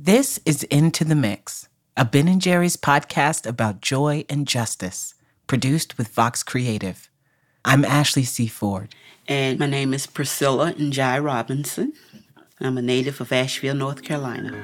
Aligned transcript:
This 0.00 0.38
is 0.46 0.62
Into 0.64 1.04
the 1.04 1.14
Mix, 1.16 1.68
a 1.96 2.04
Ben 2.04 2.28
and 2.28 2.40
Jerry's 2.40 2.76
podcast 2.76 3.46
about 3.46 3.80
joy 3.80 4.24
and 4.28 4.46
justice, 4.46 5.14
produced 5.46 5.98
with 5.98 6.08
Vox 6.08 6.42
Creative. 6.42 7.10
I'm 7.64 7.84
Ashley 7.84 8.22
C. 8.22 8.46
Ford. 8.46 8.94
And 9.26 9.58
my 9.58 9.66
name 9.66 9.92
is 9.92 10.06
Priscilla 10.06 10.72
and 10.78 10.92
Jai 10.92 11.18
Robinson. 11.18 11.92
I'm 12.60 12.78
a 12.78 12.82
native 12.82 13.20
of 13.20 13.32
Asheville, 13.32 13.74
North 13.74 14.02
Carolina. 14.02 14.56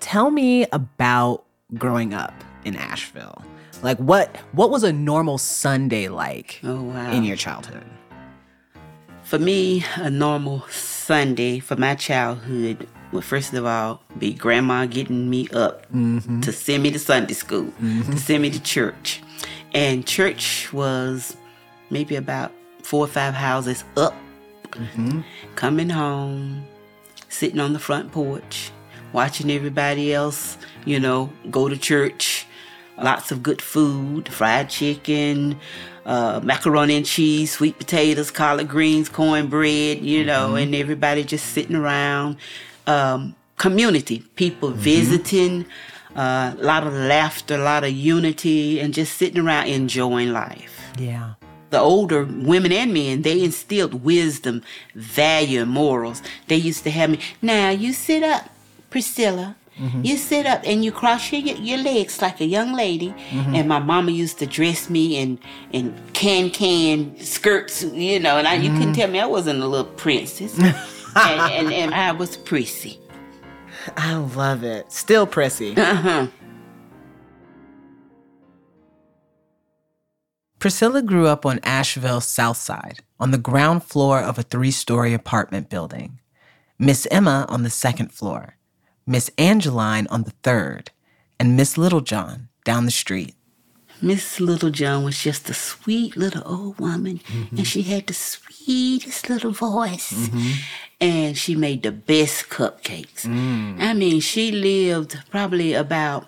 Tell 0.00 0.30
me 0.30 0.66
about 0.72 1.44
growing 1.74 2.14
up 2.14 2.34
in 2.64 2.76
Asheville. 2.76 3.42
Like 3.82 3.98
what 3.98 4.36
what 4.52 4.70
was 4.70 4.82
a 4.82 4.92
normal 4.92 5.38
Sunday 5.38 6.08
like 6.08 6.60
Oh, 6.64 6.82
wow. 6.82 7.12
in 7.12 7.24
your 7.24 7.36
childhood? 7.36 7.84
For 9.28 9.38
me, 9.38 9.84
a 9.96 10.08
normal 10.08 10.64
Sunday 10.70 11.58
for 11.58 11.76
my 11.76 11.94
childhood 11.96 12.88
would 13.12 13.24
first 13.24 13.52
of 13.52 13.66
all 13.66 14.00
be 14.16 14.32
grandma 14.32 14.86
getting 14.86 15.28
me 15.28 15.48
up 15.48 15.86
mm-hmm. 15.92 16.40
to 16.40 16.50
send 16.50 16.82
me 16.82 16.90
to 16.92 16.98
Sunday 16.98 17.34
school, 17.34 17.66
to 17.66 17.72
mm-hmm. 17.72 18.16
send 18.16 18.40
me 18.40 18.48
to 18.48 18.62
church. 18.62 19.20
And 19.74 20.06
church 20.06 20.72
was 20.72 21.36
maybe 21.90 22.16
about 22.16 22.52
four 22.82 23.04
or 23.04 23.06
five 23.06 23.34
houses 23.34 23.84
up. 23.98 24.14
Mm-hmm. 24.70 25.20
Coming 25.56 25.90
home, 25.90 26.64
sitting 27.28 27.60
on 27.60 27.74
the 27.74 27.78
front 27.78 28.10
porch, 28.10 28.70
watching 29.12 29.50
everybody 29.50 30.14
else, 30.14 30.56
you 30.86 30.98
know, 30.98 31.30
go 31.50 31.68
to 31.68 31.76
church. 31.76 32.46
Lots 32.96 33.30
of 33.30 33.42
good 33.42 33.60
food, 33.60 34.28
fried 34.28 34.70
chicken, 34.70 35.60
uh, 36.08 36.40
macaroni 36.42 36.96
and 36.96 37.06
cheese, 37.06 37.52
sweet 37.52 37.76
potatoes, 37.78 38.30
collard 38.32 38.66
greens, 38.68 39.08
cornbread, 39.08 40.00
you 40.02 40.24
know, 40.24 40.56
and 40.56 40.74
everybody 40.74 41.22
just 41.22 41.46
sitting 41.54 41.76
around. 41.76 42.36
Um, 42.86 43.34
community, 43.58 44.20
people 44.34 44.70
visiting, 44.70 45.66
uh, 46.16 46.54
a 46.58 46.62
lot 46.72 46.86
of 46.86 46.92
laughter, 46.94 47.54
a 47.56 47.58
lot 47.72 47.84
of 47.84 47.92
unity, 47.92 48.80
and 48.80 48.94
just 48.94 49.12
sitting 49.18 49.40
around 49.44 49.66
enjoying 49.68 50.32
life 50.32 50.74
Yeah. 50.98 51.34
the 51.70 51.78
older 51.78 52.24
women 52.24 52.72
and 52.72 52.94
men, 52.94 53.22
they 53.22 53.42
instilled 53.44 53.94
wisdom, 54.02 54.62
value, 54.94 55.60
and 55.62 55.70
morals. 55.70 56.22
They 56.46 56.56
used 56.56 56.82
to 56.84 56.90
have 56.90 57.10
me, 57.10 57.18
now 57.42 57.68
you 57.68 57.92
sit 57.92 58.22
up, 58.22 58.48
Priscilla. 58.90 59.56
Mm-hmm. 59.78 60.04
You 60.04 60.16
sit 60.16 60.46
up 60.46 60.62
and 60.64 60.84
you 60.84 60.92
cross 60.92 61.32
your, 61.32 61.40
your 61.40 61.78
legs 61.78 62.20
like 62.20 62.40
a 62.40 62.44
young 62.44 62.74
lady. 62.74 63.10
Mm-hmm. 63.30 63.54
And 63.54 63.68
my 63.68 63.78
mama 63.78 64.10
used 64.10 64.38
to 64.40 64.46
dress 64.46 64.90
me 64.90 65.18
in, 65.18 65.38
in 65.72 65.94
can 66.12 66.50
can 66.50 67.18
skirts, 67.18 67.82
you 67.82 68.18
know, 68.20 68.38
and 68.38 68.48
I, 68.48 68.54
you 68.54 68.70
couldn't 68.70 68.88
mm-hmm. 68.88 68.92
tell 68.92 69.10
me 69.10 69.20
I 69.20 69.26
wasn't 69.26 69.60
a 69.60 69.66
little 69.66 69.92
princess. 69.92 70.58
and, 71.16 71.52
and, 71.52 71.72
and 71.72 71.94
I 71.94 72.12
was 72.12 72.36
prissy. 72.36 72.98
I 73.96 74.16
love 74.16 74.64
it. 74.64 74.92
Still 74.92 75.26
prissy. 75.26 75.76
Uh-huh. 75.76 76.26
Priscilla 80.58 81.02
grew 81.02 81.28
up 81.28 81.46
on 81.46 81.60
Asheville's 81.62 82.26
South 82.26 82.56
Side, 82.56 82.98
on 83.20 83.30
the 83.30 83.38
ground 83.38 83.84
floor 83.84 84.20
of 84.20 84.38
a 84.38 84.42
three 84.42 84.72
story 84.72 85.14
apartment 85.14 85.70
building. 85.70 86.18
Miss 86.80 87.06
Emma 87.10 87.46
on 87.48 87.62
the 87.62 87.70
second 87.70 88.12
floor, 88.12 88.57
Miss 89.08 89.30
Angeline 89.38 90.06
on 90.08 90.24
the 90.24 90.34
third, 90.42 90.90
and 91.40 91.56
Miss 91.56 91.78
Littlejohn 91.78 92.48
down 92.62 92.84
the 92.84 92.90
street. 92.90 93.34
Miss 94.02 94.38
Littlejohn 94.38 95.02
was 95.02 95.18
just 95.18 95.48
a 95.48 95.54
sweet 95.54 96.14
little 96.14 96.42
old 96.44 96.78
woman, 96.78 97.20
and 97.26 97.46
mm-hmm. 97.46 97.62
she 97.62 97.82
had 97.82 98.06
the 98.06 98.14
sweetest 98.14 99.30
little 99.30 99.50
voice. 99.52 100.12
Mm-hmm. 100.12 100.52
And 101.00 101.38
she 101.38 101.54
made 101.54 101.84
the 101.84 101.92
best 101.92 102.48
cupcakes. 102.48 103.24
Mm. 103.24 103.80
I 103.80 103.94
mean, 103.94 104.20
she 104.20 104.50
lived 104.50 105.16
probably 105.30 105.72
about 105.72 106.26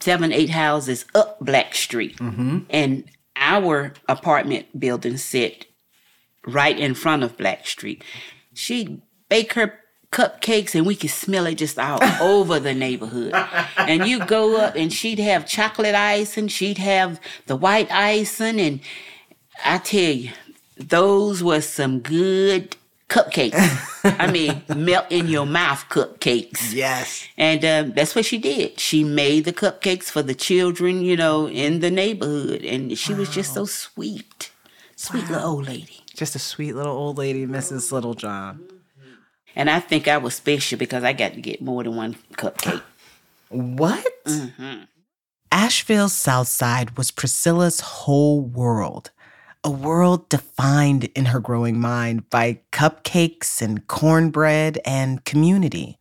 seven, 0.00 0.32
eight 0.32 0.48
houses 0.50 1.04
up 1.14 1.38
Black 1.38 1.74
Street. 1.74 2.16
Mm-hmm. 2.16 2.60
And 2.70 3.04
our 3.36 3.92
apartment 4.08 4.80
building 4.80 5.18
sit 5.18 5.66
right 6.46 6.78
in 6.78 6.94
front 6.94 7.22
of 7.22 7.36
Black 7.36 7.66
Street. 7.66 8.02
She'd 8.54 9.02
bake 9.28 9.52
her 9.52 9.79
cupcakes 10.12 10.74
and 10.74 10.86
we 10.86 10.96
could 10.96 11.10
smell 11.10 11.46
it 11.46 11.56
just 11.56 11.78
all 11.78 12.02
over 12.20 12.58
the 12.58 12.74
neighborhood. 12.74 13.32
And 13.76 14.06
you 14.06 14.24
go 14.26 14.56
up 14.56 14.74
and 14.74 14.92
she'd 14.92 15.18
have 15.18 15.46
chocolate 15.46 15.94
icing, 15.94 16.48
she'd 16.48 16.78
have 16.78 17.20
the 17.46 17.56
white 17.56 17.90
icing, 17.90 18.60
and 18.60 18.80
I 19.64 19.78
tell 19.78 20.00
you, 20.00 20.30
those 20.76 21.42
were 21.42 21.60
some 21.60 22.00
good 22.00 22.76
cupcakes. 23.08 23.54
I 24.04 24.30
mean, 24.30 24.62
melt 24.74 25.06
in 25.10 25.28
your 25.28 25.44
mouth 25.44 25.84
cupcakes. 25.90 26.72
Yes. 26.72 27.26
And 27.36 27.64
um, 27.64 27.92
that's 27.92 28.14
what 28.14 28.24
she 28.24 28.38
did. 28.38 28.80
She 28.80 29.04
made 29.04 29.44
the 29.44 29.52
cupcakes 29.52 30.04
for 30.04 30.22
the 30.22 30.34
children, 30.34 31.02
you 31.02 31.16
know, 31.16 31.48
in 31.48 31.80
the 31.80 31.90
neighborhood. 31.90 32.64
And 32.64 32.96
she 32.96 33.12
was 33.12 33.28
just 33.28 33.54
so 33.54 33.66
sweet. 33.66 34.52
Sweet 34.96 35.28
little 35.28 35.48
old 35.48 35.66
lady. 35.66 36.00
Just 36.14 36.34
a 36.34 36.38
sweet 36.38 36.74
little 36.74 36.96
old 36.96 37.18
lady, 37.18 37.46
Mrs. 37.46 37.92
Littlejohn. 37.92 38.79
And 39.56 39.68
I 39.68 39.80
think 39.80 40.08
I 40.08 40.18
was 40.18 40.34
special 40.34 40.78
because 40.78 41.04
I 41.04 41.12
got 41.12 41.34
to 41.34 41.40
get 41.40 41.60
more 41.60 41.82
than 41.82 41.96
one 41.96 42.16
cupcake. 42.34 42.82
What? 43.48 44.24
Mm-hmm. 44.24 44.84
Asheville's 45.52 46.12
South 46.12 46.46
Side 46.46 46.96
was 46.96 47.10
Priscilla's 47.10 47.80
whole 47.80 48.40
world, 48.40 49.10
a 49.64 49.70
world 49.70 50.28
defined 50.28 51.04
in 51.16 51.26
her 51.26 51.40
growing 51.40 51.80
mind 51.80 52.30
by 52.30 52.60
cupcakes 52.70 53.60
and 53.60 53.86
cornbread 53.88 54.78
and 54.84 55.24
community. 55.24 55.98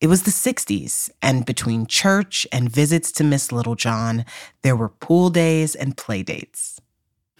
It 0.00 0.08
was 0.08 0.24
the 0.24 0.32
60s, 0.32 1.10
and 1.22 1.46
between 1.46 1.86
church 1.86 2.44
and 2.50 2.68
visits 2.68 3.12
to 3.12 3.24
Miss 3.24 3.52
Littlejohn, 3.52 4.24
there 4.62 4.74
were 4.74 4.88
pool 4.88 5.30
days 5.30 5.76
and 5.76 5.96
play 5.96 6.24
dates. 6.24 6.71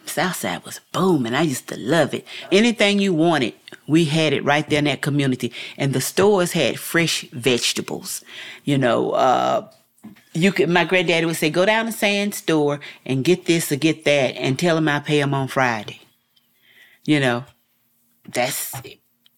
Southside 0.08 0.64
was 0.64 0.80
booming. 0.92 1.34
I 1.34 1.42
used 1.42 1.68
to 1.68 1.76
love 1.78 2.14
it. 2.14 2.26
Anything 2.50 2.98
you 2.98 3.14
wanted, 3.14 3.54
we 3.86 4.04
had 4.04 4.32
it 4.32 4.44
right 4.44 4.68
there 4.68 4.78
in 4.78 4.84
that 4.86 5.02
community. 5.02 5.52
And 5.76 5.92
the 5.92 6.00
stores 6.00 6.52
had 6.52 6.78
fresh 6.78 7.22
vegetables. 7.30 8.24
You 8.64 8.78
know, 8.78 9.10
uh, 9.12 9.68
you 10.34 10.52
could. 10.52 10.68
My 10.68 10.84
granddaddy 10.84 11.26
would 11.26 11.36
say, 11.36 11.50
"Go 11.50 11.66
down 11.66 11.86
to 11.86 11.92
Sand 11.92 12.34
store 12.34 12.80
and 13.04 13.24
get 13.24 13.46
this 13.46 13.70
or 13.70 13.76
get 13.76 14.04
that, 14.04 14.36
and 14.36 14.58
tell 14.58 14.76
him 14.76 14.88
I 14.88 15.00
pay 15.00 15.20
him 15.20 15.34
on 15.34 15.48
Friday." 15.48 16.00
You 17.04 17.20
know, 17.20 17.44
that's 18.28 18.74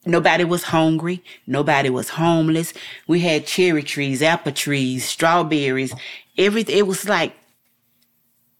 nobody 0.07 0.45
was 0.45 0.65
hungry. 0.65 1.23
Nobody 1.47 1.91
was 1.91 2.11
homeless. 2.11 2.73
We 3.07 3.21
had 3.21 3.47
cherry 3.47 3.83
trees, 3.83 4.23
apple 4.23 4.53
trees, 4.53 5.05
strawberries. 5.05 5.95
Everything. 6.37 6.77
It 6.77 6.87
was 6.87 7.09
like 7.09 7.35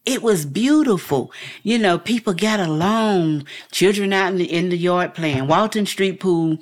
it 0.05 0.21
was 0.21 0.45
beautiful. 0.45 1.31
You 1.63 1.79
know, 1.79 1.97
people 1.97 2.33
got 2.33 2.59
along. 2.59 3.47
Children 3.71 4.13
out 4.13 4.33
in 4.33 4.37
the, 4.37 4.51
in 4.51 4.69
the 4.69 4.77
yard 4.77 5.15
playing. 5.15 5.47
Walton 5.47 5.87
Street 5.87 6.19
Pool 6.19 6.59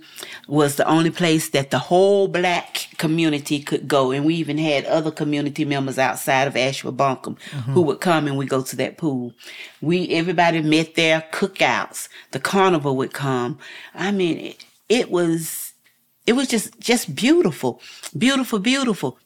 was 0.48 0.78
the 0.78 0.88
only 0.88 1.10
place 1.10 1.50
that 1.50 1.70
the 1.70 1.80
whole 1.80 2.30
black 2.30 2.88
community 2.98 3.60
could 3.60 3.88
go. 3.88 4.12
And 4.12 4.26
we 4.26 4.36
even 4.36 4.58
had 4.58 4.86
other 4.86 5.12
community 5.12 5.66
members 5.66 6.00
outside 6.00 6.48
of 6.48 6.56
Asheville 6.56 6.94
Buncombe 6.94 7.36
who 7.52 7.58
mm-hmm. 7.58 7.82
would 7.82 8.00
come 8.00 8.28
and 8.28 8.38
we 8.38 8.46
go 8.46 8.62
to 8.62 8.76
that 8.78 8.98
pool. 8.98 9.34
We, 9.82 10.10
everybody 10.10 10.62
met 10.62 10.96
there, 10.96 11.26
cookouts. 11.34 12.08
The 12.32 12.40
carnival 12.40 12.96
would 12.96 13.14
come. 13.14 13.60
I 13.94 14.12
mean, 14.12 14.38
it, 14.38 14.66
it 14.88 15.12
was, 15.12 15.74
it 16.26 16.34
was 16.34 16.48
just, 16.48 16.80
just 16.80 17.14
beautiful. 17.14 17.82
Beautiful, 18.18 18.60
beautiful. 18.60 19.20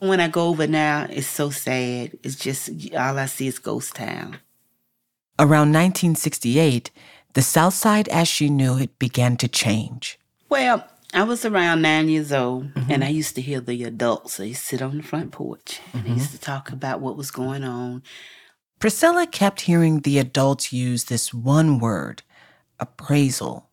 When 0.00 0.18
I 0.18 0.28
go 0.28 0.48
over 0.48 0.66
now, 0.66 1.06
it's 1.08 1.26
so 1.26 1.50
sad. 1.50 2.18
It's 2.22 2.36
just 2.36 2.70
all 2.94 3.18
I 3.18 3.26
see 3.26 3.46
is 3.46 3.58
ghost 3.58 3.94
town. 3.94 4.38
Around 5.38 5.72
1968, 5.72 6.90
the 7.34 7.42
South 7.42 7.74
Side 7.74 8.08
as 8.08 8.26
she 8.26 8.48
knew 8.48 8.78
it 8.78 8.98
began 8.98 9.36
to 9.38 9.48
change. 9.48 10.18
Well, 10.48 10.86
I 11.12 11.24
was 11.24 11.44
around 11.44 11.82
nine 11.82 12.08
years 12.08 12.32
old, 12.32 12.72
mm-hmm. 12.74 12.90
and 12.90 13.04
I 13.04 13.08
used 13.08 13.34
to 13.34 13.40
hear 13.40 13.60
the 13.60 13.84
adults. 13.84 14.36
They 14.36 14.52
sit 14.52 14.80
on 14.80 14.98
the 14.98 15.02
front 15.02 15.32
porch, 15.32 15.80
and 15.92 16.04
they 16.04 16.08
mm-hmm. 16.10 16.18
used 16.18 16.32
to 16.32 16.40
talk 16.40 16.70
about 16.70 17.00
what 17.00 17.16
was 17.16 17.30
going 17.30 17.64
on. 17.64 18.02
Priscilla 18.78 19.26
kept 19.26 19.62
hearing 19.62 20.00
the 20.00 20.18
adults 20.18 20.72
use 20.72 21.04
this 21.04 21.34
one 21.34 21.78
word 21.78 22.22
appraisal. 22.78 23.69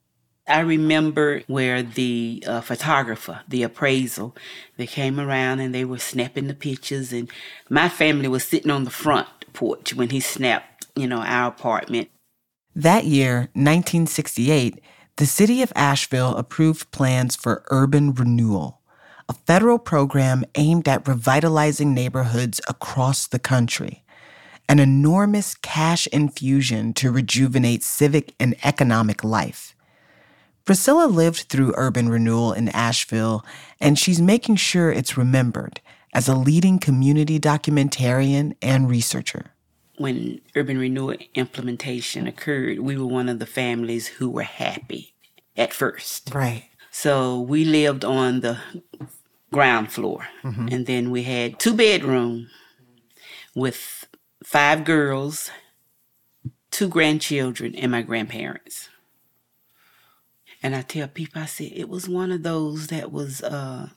I 0.47 0.61
remember 0.61 1.41
where 1.47 1.83
the 1.83 2.43
uh, 2.47 2.61
photographer, 2.61 3.41
the 3.47 3.63
appraisal, 3.63 4.35
they 4.77 4.87
came 4.87 5.19
around 5.19 5.59
and 5.59 5.75
they 5.75 5.83
were 5.85 5.97
snapping 5.99 6.47
the 6.47 6.53
pictures, 6.53 7.11
and 7.11 7.29
my 7.69 7.89
family 7.89 8.27
was 8.27 8.43
sitting 8.45 8.71
on 8.71 8.83
the 8.85 8.89
front 8.89 9.27
porch 9.53 9.93
when 9.93 10.09
he 10.09 10.19
snapped, 10.19 10.87
you 10.95 11.07
know, 11.07 11.21
our 11.21 11.49
apartment. 11.49 12.09
That 12.75 13.05
year, 13.05 13.49
1968, 13.53 14.79
the 15.17 15.25
city 15.25 15.61
of 15.61 15.73
Asheville 15.75 16.35
approved 16.35 16.91
plans 16.91 17.35
for 17.35 17.65
urban 17.71 18.13
renewal, 18.13 18.81
a 19.27 19.33
federal 19.33 19.79
program 19.79 20.45
aimed 20.55 20.87
at 20.87 21.07
revitalizing 21.07 21.93
neighborhoods 21.93 22.61
across 22.69 23.27
the 23.27 23.39
country. 23.39 24.03
an 24.69 24.79
enormous 24.79 25.55
cash 25.55 26.07
infusion 26.07 26.93
to 26.93 27.11
rejuvenate 27.11 27.83
civic 27.83 28.35
and 28.39 28.55
economic 28.63 29.23
life. 29.23 29.76
Priscilla 30.67 31.05
lived 31.05 31.45
through 31.47 31.73
urban 31.77 32.09
renewal 32.09 32.51
in 32.51 32.67
Asheville, 32.69 33.45
and 33.79 33.97
she's 33.97 34.21
making 34.21 34.57
sure 34.57 34.91
it's 34.91 35.17
remembered 35.17 35.79
as 36.13 36.27
a 36.27 36.35
leading 36.35 36.77
community 36.77 37.39
documentarian 37.39 38.53
and 38.61 38.89
researcher. 38.89 39.51
When 39.97 40.41
urban 40.57 40.77
renewal 40.77 41.15
implementation 41.35 42.27
occurred, 42.27 42.79
we 42.79 42.97
were 42.97 43.05
one 43.05 43.29
of 43.29 43.39
the 43.39 43.45
families 43.45 44.07
who 44.07 44.29
were 44.29 44.43
happy 44.43 45.13
at 45.55 45.73
first. 45.73 46.35
Right. 46.35 46.65
So 46.91 47.39
we 47.39 47.63
lived 47.63 48.03
on 48.03 48.41
the 48.41 48.57
ground 49.53 49.93
floor, 49.93 50.27
mm-hmm. 50.43 50.67
and 50.69 50.85
then 50.85 51.11
we 51.11 51.23
had 51.23 51.59
two 51.59 51.75
bedroom 51.75 52.49
with 53.55 54.05
five 54.43 54.83
girls, 54.83 55.49
two 56.71 56.89
grandchildren, 56.89 57.73
and 57.73 57.93
my 57.93 58.01
grandparents. 58.01 58.89
And 60.63 60.75
I 60.75 60.81
tell 60.81 61.07
people, 61.07 61.41
I 61.41 61.45
said 61.45 61.71
it 61.73 61.89
was 61.89 62.09
one 62.09 62.31
of 62.31 62.43
those 62.43 62.87
that 62.87 63.11
was 63.11 63.43
uh, 63.43 63.89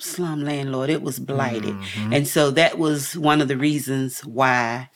slum 0.00 0.42
landlord. 0.44 0.90
It 0.90 1.02
was 1.02 1.18
blighted, 1.18 1.74
mm-hmm. 1.74 2.12
and 2.12 2.26
so 2.26 2.50
that 2.52 2.78
was 2.78 3.16
one 3.16 3.40
of 3.40 3.48
the 3.48 3.56
reasons 3.56 4.24
why 4.24 4.90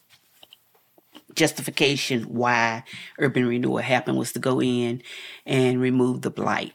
justification 1.34 2.24
why 2.24 2.84
urban 3.18 3.46
renewal 3.46 3.78
happened 3.78 4.18
was 4.18 4.32
to 4.32 4.38
go 4.38 4.60
in 4.60 5.02
and 5.46 5.80
remove 5.80 6.22
the 6.22 6.30
blight. 6.30 6.74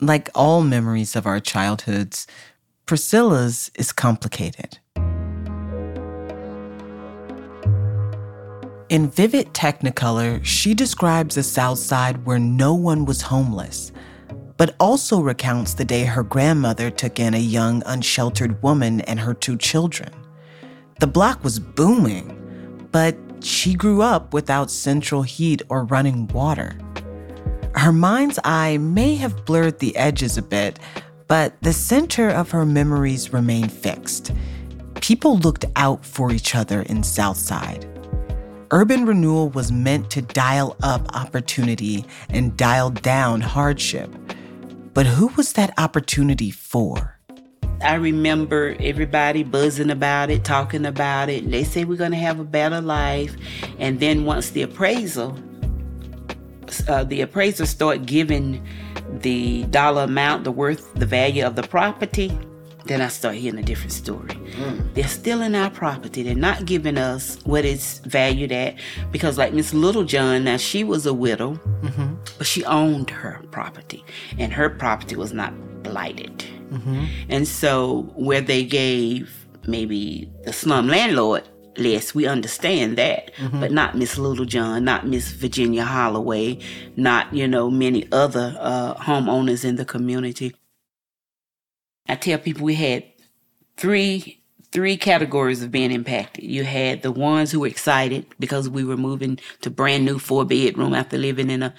Like 0.00 0.30
all 0.34 0.62
memories 0.62 1.16
of 1.16 1.26
our 1.26 1.40
childhoods, 1.40 2.26
Priscilla's 2.86 3.70
is 3.74 3.92
complicated. 3.92 4.78
In 8.88 9.10
vivid 9.10 9.52
technicolor, 9.52 10.42
she 10.42 10.72
describes 10.72 11.36
a 11.36 11.42
South 11.42 11.78
Side 11.78 12.24
where 12.24 12.38
no 12.38 12.72
one 12.72 13.04
was 13.04 13.20
homeless, 13.20 13.92
but 14.56 14.74
also 14.80 15.20
recounts 15.20 15.74
the 15.74 15.84
day 15.84 16.04
her 16.04 16.22
grandmother 16.22 16.90
took 16.90 17.20
in 17.20 17.34
a 17.34 17.38
young, 17.38 17.82
unsheltered 17.84 18.62
woman 18.62 19.02
and 19.02 19.20
her 19.20 19.34
two 19.34 19.58
children. 19.58 20.10
The 21.00 21.06
block 21.06 21.44
was 21.44 21.58
booming, 21.58 22.88
but 22.90 23.14
she 23.40 23.74
grew 23.74 24.00
up 24.00 24.32
without 24.32 24.70
central 24.70 25.20
heat 25.20 25.60
or 25.68 25.84
running 25.84 26.26
water. 26.28 26.78
Her 27.74 27.92
mind's 27.92 28.38
eye 28.42 28.78
may 28.78 29.16
have 29.16 29.44
blurred 29.44 29.80
the 29.80 29.94
edges 29.96 30.38
a 30.38 30.42
bit, 30.42 30.78
but 31.26 31.52
the 31.60 31.74
center 31.74 32.30
of 32.30 32.50
her 32.52 32.64
memories 32.64 33.34
remained 33.34 33.70
fixed. 33.70 34.32
People 35.02 35.36
looked 35.36 35.66
out 35.76 36.06
for 36.06 36.32
each 36.32 36.54
other 36.54 36.80
in 36.82 37.02
Southside. 37.02 37.86
Urban 38.70 39.06
renewal 39.06 39.48
was 39.48 39.72
meant 39.72 40.10
to 40.10 40.20
dial 40.20 40.76
up 40.82 41.14
opportunity 41.14 42.04
and 42.28 42.54
dial 42.54 42.90
down 42.90 43.40
hardship. 43.40 44.10
But 44.92 45.06
who 45.06 45.28
was 45.36 45.54
that 45.54 45.72
opportunity 45.78 46.50
for? 46.50 47.18
I 47.80 47.94
remember 47.94 48.76
everybody 48.80 49.42
buzzing 49.42 49.90
about 49.90 50.30
it, 50.30 50.44
talking 50.44 50.84
about 50.84 51.30
it. 51.30 51.50
They 51.50 51.64
say 51.64 51.84
we're 51.84 51.96
going 51.96 52.10
to 52.10 52.18
have 52.18 52.40
a 52.40 52.44
better 52.44 52.82
life. 52.82 53.34
And 53.78 54.00
then 54.00 54.26
once 54.26 54.50
the 54.50 54.62
appraisal, 54.62 55.38
uh, 56.88 57.04
the 57.04 57.22
appraiser 57.22 57.64
start 57.64 58.04
giving 58.04 58.62
the 59.20 59.64
dollar 59.66 60.02
amount, 60.02 60.44
the 60.44 60.52
worth, 60.52 60.92
the 60.94 61.06
value 61.06 61.46
of 61.46 61.56
the 61.56 61.62
property, 61.62 62.36
then 62.86 63.00
I 63.00 63.08
start 63.08 63.34
hearing 63.34 63.58
a 63.58 63.62
different 63.62 63.92
story. 63.92 64.34
Mm. 64.34 64.94
They're 64.94 65.08
stealing 65.08 65.54
our 65.54 65.70
property. 65.70 66.22
They're 66.22 66.34
not 66.34 66.64
giving 66.64 66.96
us 66.96 67.38
what 67.44 67.64
it's 67.64 67.98
valued 68.00 68.52
at. 68.52 68.76
Because, 69.10 69.36
like 69.36 69.52
Miss 69.52 69.74
Littlejohn, 69.74 70.44
now 70.44 70.56
she 70.56 70.84
was 70.84 71.04
a 71.06 71.12
widow, 71.12 71.54
mm-hmm. 71.82 72.14
but 72.38 72.46
she 72.46 72.64
owned 72.64 73.10
her 73.10 73.42
property, 73.50 74.04
and 74.38 74.52
her 74.52 74.70
property 74.70 75.16
was 75.16 75.32
not 75.32 75.52
blighted. 75.82 76.38
Mm-hmm. 76.70 77.04
And 77.28 77.46
so, 77.46 78.10
where 78.14 78.40
they 78.40 78.64
gave 78.64 79.46
maybe 79.66 80.30
the 80.44 80.52
slum 80.52 80.88
landlord 80.88 81.46
less, 81.76 82.14
we 82.14 82.26
understand 82.26 82.98
that, 82.98 83.34
mm-hmm. 83.36 83.60
but 83.60 83.70
not 83.70 83.96
Miss 83.96 84.18
Littlejohn, 84.18 84.84
not 84.84 85.06
Miss 85.06 85.30
Virginia 85.30 85.84
Holloway, 85.84 86.58
not, 86.96 87.32
you 87.32 87.46
know, 87.46 87.70
many 87.70 88.08
other 88.12 88.56
uh, 88.58 88.94
homeowners 88.94 89.64
in 89.64 89.76
the 89.76 89.84
community. 89.84 90.54
I 92.08 92.14
tell 92.14 92.38
people 92.38 92.64
we 92.64 92.74
had 92.74 93.04
three 93.76 94.38
three 94.70 94.96
categories 94.96 95.62
of 95.62 95.70
being 95.70 95.90
impacted. 95.90 96.44
You 96.44 96.64
had 96.64 97.02
the 97.02 97.12
ones 97.12 97.50
who 97.50 97.60
were 97.60 97.66
excited 97.66 98.26
because 98.38 98.68
we 98.68 98.84
were 98.84 98.96
moving 98.96 99.38
to 99.62 99.70
brand 99.70 100.04
new 100.04 100.18
four 100.18 100.44
bedroom 100.44 100.94
after 100.94 101.16
living 101.16 101.50
in 101.50 101.62
a 101.62 101.74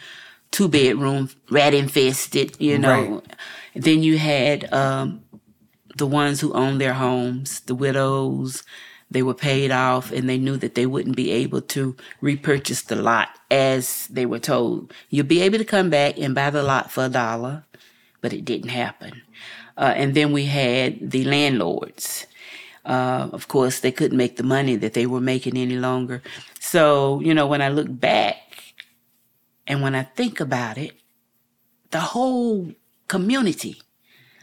two 0.52 0.68
bedroom, 0.68 1.30
rat 1.52 1.74
infested, 1.74 2.60
you 2.60 2.78
know. 2.78 3.22
Right. 3.22 3.36
Then 3.76 4.02
you 4.02 4.18
had 4.18 4.72
um, 4.74 5.22
the 5.98 6.08
ones 6.08 6.42
who 6.42 6.52
owned 6.54 6.82
their 6.82 6.94
homes, 6.94 7.60
the 7.62 7.76
widows. 7.76 8.64
They 9.12 9.24
were 9.24 9.34
paid 9.34 9.72
off 9.72 10.12
and 10.12 10.30
they 10.30 10.38
knew 10.38 10.58
that 10.58 10.76
they 10.76 10.86
wouldn't 10.86 11.16
be 11.16 11.32
able 11.32 11.62
to 11.62 11.96
repurchase 12.22 12.84
the 12.84 12.96
lot 12.96 13.30
as 13.50 14.08
they 14.08 14.26
were 14.26 14.40
told. 14.40 14.94
You'll 15.10 15.26
be 15.26 15.42
able 15.42 15.58
to 15.58 15.66
come 15.66 15.90
back 15.90 16.20
and 16.20 16.36
buy 16.36 16.52
the 16.52 16.62
lot 16.62 16.92
for 16.92 17.06
a 17.06 17.10
dollar, 17.10 17.66
but 18.22 18.34
it 18.34 18.46
didn't 18.46 18.70
happen. 18.70 19.24
Uh, 19.80 19.94
and 19.96 20.14
then 20.14 20.34
we 20.34 20.46
had 20.46 21.10
the 21.10 21.24
landlords. 21.24 22.28
Uh, 22.86 23.30
of 23.32 23.48
course, 23.48 23.80
they 23.80 23.94
couldn't 23.94 24.18
make 24.18 24.36
the 24.36 24.44
money 24.44 24.76
that 24.76 24.94
they 24.94 25.06
were 25.06 25.22
making 25.22 25.58
any 25.58 25.78
longer. 25.78 26.22
So, 26.60 27.22
you 27.22 27.34
know, 27.34 27.48
when 27.48 27.62
I 27.62 27.70
look 27.70 27.88
back 27.90 28.76
and 29.66 29.82
when 29.82 29.96
I 29.96 30.04
think 30.04 30.42
about 30.42 30.78
it, 30.78 30.94
the 31.92 32.02
whole 32.02 32.74
community, 33.08 33.82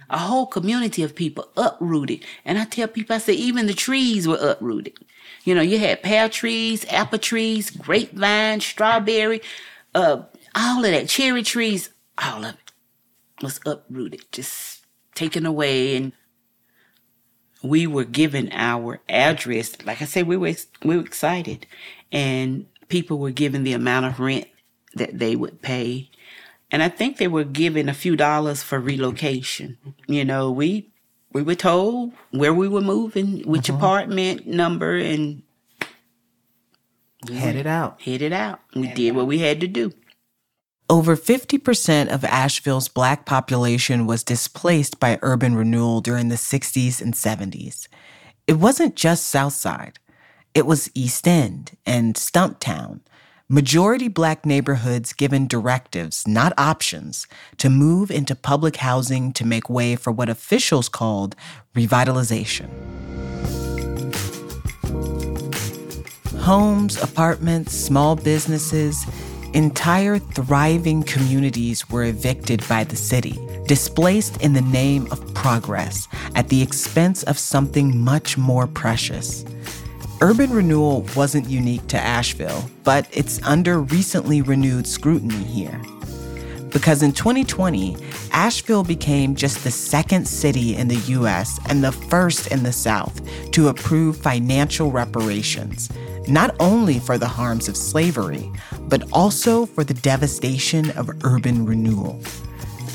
a 0.09 0.19
whole 0.19 0.47
community 0.47 1.03
of 1.03 1.15
people 1.15 1.49
uprooted. 1.56 2.25
And 2.44 2.59
I 2.59 2.65
tell 2.65 2.88
people, 2.88 3.17
I 3.17 3.19
say, 3.19 3.35
even 3.35 3.67
the 3.67 3.75
trees 3.75 4.27
were 4.27 4.38
uprooted. 4.41 4.94
You 5.44 5.55
know, 5.55 5.62
you 5.62 5.79
had 5.79 6.03
pear 6.03 6.29
trees, 6.31 6.87
apple 6.91 7.19
trees, 7.19 7.71
grapevine, 7.71 8.61
strawberry, 8.61 9.43
uh, 9.94 10.23
all 10.55 10.85
of 10.85 10.91
that, 10.91 11.09
cherry 11.09 11.43
trees, 11.43 11.91
all 12.17 12.44
of 12.44 12.55
it 12.55 12.73
was 13.43 13.61
uprooted. 13.67 14.25
Just 14.33 14.75
taken 15.16 15.44
away 15.46 15.96
and 15.96 16.12
we 17.62 17.86
were 17.86 18.04
given 18.04 18.50
our 18.52 19.00
address. 19.08 19.72
Like 19.84 20.00
I 20.00 20.04
said, 20.04 20.26
we 20.26 20.36
were 20.36 20.54
we 20.84 20.96
were 20.96 21.04
excited, 21.04 21.66
and 22.12 22.66
people 22.88 23.18
were 23.18 23.30
given 23.30 23.64
the 23.64 23.72
amount 23.72 24.06
of 24.06 24.20
rent 24.20 24.46
that 24.94 25.18
they 25.18 25.37
would 25.37 25.62
pay, 25.62 26.11
and 26.70 26.82
I 26.82 26.88
think 26.88 27.16
they 27.16 27.28
were 27.28 27.44
given 27.44 27.88
a 27.88 27.94
few 27.94 28.16
dollars 28.16 28.62
for 28.62 28.78
relocation. 28.78 29.78
You 30.06 30.25
know, 30.25 30.50
we 30.50 30.90
we 31.32 31.42
were 31.42 31.54
told 31.54 32.12
where 32.30 32.54
we 32.54 32.68
were 32.68 32.80
moving, 32.80 33.42
which 33.42 33.68
uh-huh. 33.68 33.78
apartment 33.78 34.46
number, 34.46 34.96
and 34.96 35.42
headed 37.28 37.66
out. 37.66 38.00
Headed 38.02 38.32
out. 38.32 38.61
We 38.75 38.82
headed 38.82 38.96
did 38.96 39.11
out. 39.11 39.16
what 39.16 39.26
we 39.26 39.38
had 39.38 39.61
to 39.61 39.66
do. 39.66 39.92
Over 40.88 41.16
50% 41.16 42.14
of 42.14 42.25
Asheville's 42.25 42.88
black 42.88 43.26
population 43.26 44.07
was 44.07 44.23
displaced 44.23 45.00
by 45.00 45.19
urban 45.21 45.57
renewal 45.57 46.00
during 46.00 46.28
the 46.28 46.37
60s 46.37 47.02
and 47.02 47.12
70s. 47.12 47.88
It 48.47 48.61
wasn't 48.61 48.95
just 48.95 49.26
Southside, 49.26 49.99
it 50.55 50.64
was 50.64 50.88
East 50.95 51.26
End 51.26 51.76
and 51.85 52.14
Stumptown. 52.14 53.00
Majority 53.49 54.07
black 54.07 54.47
neighborhoods 54.47 55.12
given 55.12 55.49
directives, 55.49 56.26
not 56.26 56.52
options, 56.57 57.26
to 57.59 57.69
move 57.69 58.11
into 58.12 58.37
public 58.37 58.76
housing 58.76 59.33
to 59.33 59.45
make 59.45 59.69
way 59.69 59.97
for 59.97 60.12
what 60.12 60.28
officials 60.28 60.88
called 60.88 61.35
revitalization. 61.75 62.71
Homes, 66.43 67.02
apartments, 67.02 67.73
small 67.73 68.14
businesses, 68.14 69.05
Entire 69.56 70.18
thriving 70.18 71.02
communities 71.02 71.88
were 71.88 72.04
evicted 72.04 72.62
by 72.68 72.84
the 72.84 72.94
city, 72.94 73.38
displaced 73.66 74.36
in 74.42 74.52
the 74.52 74.60
name 74.60 75.10
of 75.10 75.32
progress 75.32 76.08
at 76.34 76.50
the 76.50 76.60
expense 76.60 77.22
of 77.22 77.38
something 77.38 77.96
much 77.96 78.36
more 78.36 78.66
precious. 78.66 79.46
Urban 80.20 80.50
renewal 80.50 81.06
wasn't 81.16 81.48
unique 81.48 81.86
to 81.86 81.96
Asheville, 81.96 82.68
but 82.84 83.08
it's 83.12 83.42
under 83.44 83.80
recently 83.80 84.42
renewed 84.42 84.86
scrutiny 84.86 85.42
here. 85.44 85.80
Because 86.68 87.02
in 87.02 87.12
2020, 87.12 87.96
Asheville 88.32 88.84
became 88.84 89.34
just 89.34 89.64
the 89.64 89.70
second 89.70 90.28
city 90.28 90.76
in 90.76 90.88
the 90.88 91.00
US 91.16 91.58
and 91.70 91.82
the 91.82 91.92
first 91.92 92.48
in 92.48 92.62
the 92.62 92.72
South 92.72 93.22
to 93.52 93.68
approve 93.68 94.18
financial 94.18 94.90
reparations 94.90 95.88
not 96.28 96.54
only 96.61 96.99
for 96.99 97.18
the 97.18 97.28
harms 97.28 97.68
of 97.68 97.76
slavery, 97.76 98.50
but 98.83 99.04
also 99.12 99.66
for 99.66 99.85
the 99.85 99.95
devastation 99.95 100.90
of 100.92 101.11
urban 101.25 101.64
renewal. 101.66 102.21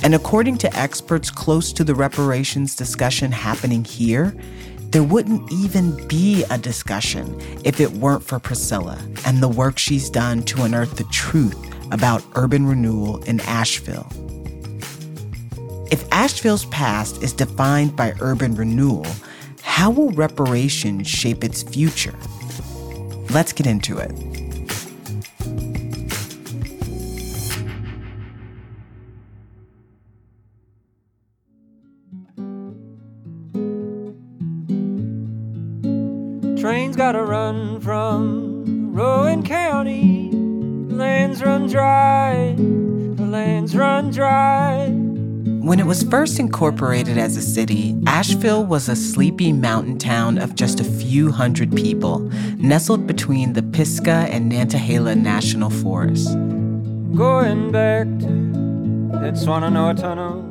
And 0.04 0.16
according 0.16 0.58
to 0.60 0.76
experts 0.78 1.30
close 1.30 1.72
to 1.74 1.84
the 1.84 1.96
reparations 1.96 2.76
discussion 2.76 3.32
happening 3.32 3.84
here, 3.84 4.36
There 4.92 5.04
wouldn't 5.04 5.50
even 5.54 6.06
be 6.10 6.44
a 6.50 6.58
discussion 6.58 7.40
if 7.64 7.80
it 7.80 7.94
weren't 7.94 8.24
for 8.24 8.40
Priscilla 8.40 9.00
and 9.26 9.42
the 9.42 9.48
work 9.48 9.78
she's 9.78 10.10
done 10.10 10.44
to 10.44 10.64
unearth 10.64 10.98
the 10.98 11.06
truth 11.06 11.56
about 11.94 12.22
urban 12.36 12.66
renewal 12.66 13.24
in 13.24 13.40
Asheville. 13.42 14.10
If 15.92 16.06
Asheville's 16.12 16.66
past 16.66 17.24
is 17.24 17.32
defined 17.32 17.96
by 17.96 18.14
urban 18.20 18.54
renewal, 18.54 19.08
how 19.62 19.90
will 19.92 20.12
reparations 20.12 21.08
shape 21.08 21.42
its 21.46 21.64
future? 21.64 22.16
Let's 23.34 23.54
get 23.54 23.66
into 23.66 23.98
it. 23.98 24.10
Trains 36.60 36.98
gotta 36.98 37.24
run 37.24 37.80
from 37.80 38.94
Rowan 38.94 39.44
County. 39.44 40.30
Lands 40.90 41.42
run 41.42 41.68
dry, 41.68 42.54
the 42.58 43.26
lands 43.26 43.78
run 43.78 44.12
dry. 44.12 44.90
When 45.72 45.80
it 45.80 45.86
was 45.86 46.04
first 46.04 46.40
incorporated 46.40 47.18
as 47.18 47.38
a 47.38 47.42
city, 47.42 47.96
Asheville 48.06 48.66
was 48.66 48.90
a 48.90 48.96
sleepy 48.96 49.54
mountain 49.54 49.98
town 49.98 50.38
of 50.38 50.56
just 50.56 50.80
a 50.80 50.84
few 50.84 51.32
hundred 51.32 51.76
people, 51.76 52.20
nestled 52.58 53.08
between 53.22 53.54
the 53.54 53.62
Pisgah 53.62 54.26
and 54.32 54.52
Nantahala 54.52 55.16
National 55.16 55.70
Forests. 55.70 56.34
Going 57.16 57.72
back 57.72 58.08
to 58.08 59.12
that 59.22 59.36
Swannanoa 59.36 59.96
Tunnel. 59.96 60.42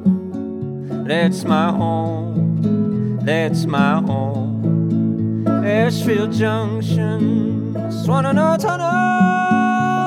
That's 1.05 1.43
my 1.43 1.73
home, 1.73 3.19
that's 3.25 3.65
my 3.65 3.95
home. 4.01 5.49
Asheville 5.67 6.29
Junction, 6.29 7.75
Swannanoa 8.05 8.61
Tunnel, 8.61 8.87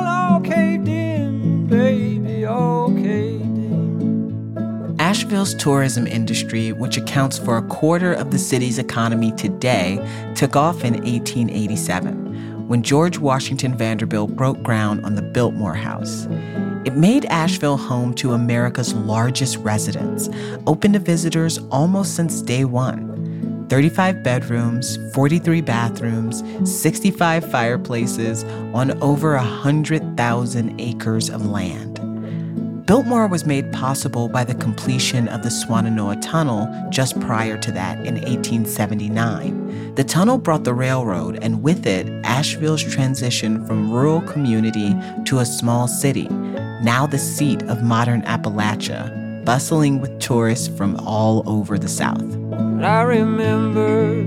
all 0.08 0.39
caved 0.39 0.88
in, 0.88 1.67
baby, 1.67 2.46
all 2.46 2.88
caved 2.93 3.43
in. 3.43 4.96
Asheville's 5.00 5.53
tourism 5.55 6.08
industry, 6.08 6.72
which 6.72 6.96
accounts 6.96 7.38
for 7.38 7.58
a 7.58 7.63
quarter 7.63 8.13
of 8.13 8.32
the 8.32 8.39
city's 8.39 8.79
economy 8.79 9.34
today, 9.34 10.00
took 10.34 10.55
off 10.55 10.86
in 10.86 10.93
1887 10.93 12.23
when 12.67 12.84
George 12.84 13.17
Washington 13.17 13.77
Vanderbilt 13.77 14.36
broke 14.36 14.62
ground 14.63 15.05
on 15.05 15.15
the 15.15 15.22
Biltmore 15.22 15.74
House. 15.74 16.27
It 16.86 16.96
made 16.96 17.25
Asheville 17.25 17.77
home 17.77 18.13
to 18.15 18.34
America's 18.34 18.93
largest 18.93 19.58
residence, 19.58 20.29
open 20.67 20.93
to 20.93 21.00
visitors 21.00 21.60
almost 21.72 22.15
since 22.15 22.41
day 22.41 22.65
one. 22.65 23.65
35 23.70 24.24
bedrooms, 24.24 24.98
43 25.13 25.62
bathrooms, 25.62 26.43
65 26.70 27.50
fireplaces 27.50 28.43
on 28.74 28.91
over 29.01 29.36
100,000 29.36 30.79
acres 30.79 31.29
of 31.29 31.46
land. 31.46 31.93
Biltmore 32.94 33.26
was 33.26 33.44
made 33.44 33.72
possible 33.72 34.30
by 34.30 34.44
the 34.44 34.54
completion 34.54 35.28
of 35.28 35.42
the 35.42 35.50
Swannanoa 35.50 36.22
Tunnel 36.22 36.70
just 36.92 37.20
prior 37.20 37.58
to 37.58 37.72
that 37.72 37.98
in 38.06 38.14
1879. 38.22 39.96
The 39.96 40.04
tunnel 40.04 40.38
brought 40.38 40.64
the 40.64 40.76
railroad, 40.76 41.40
and 41.42 41.64
with 41.64 41.88
it, 41.88 42.08
Asheville's 42.24 42.84
transition 42.84 43.66
from 43.66 43.92
rural 43.92 44.22
community 44.22 44.96
to 45.26 45.40
a 45.40 45.46
small 45.48 45.88
city, 45.88 46.28
now 46.84 47.08
the 47.08 47.18
seat 47.18 47.64
of 47.64 47.82
modern 47.82 48.22
Appalachia, 48.26 49.44
bustling 49.44 50.00
with 50.00 50.20
tourists 50.20 50.68
from 50.78 50.96
all 50.98 51.42
over 51.50 51.80
the 51.80 51.90
South. 51.90 52.22
I 52.54 53.02
remember 53.02 54.24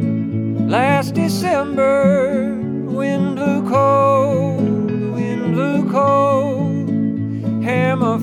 last 0.68 1.14
December, 1.14 2.52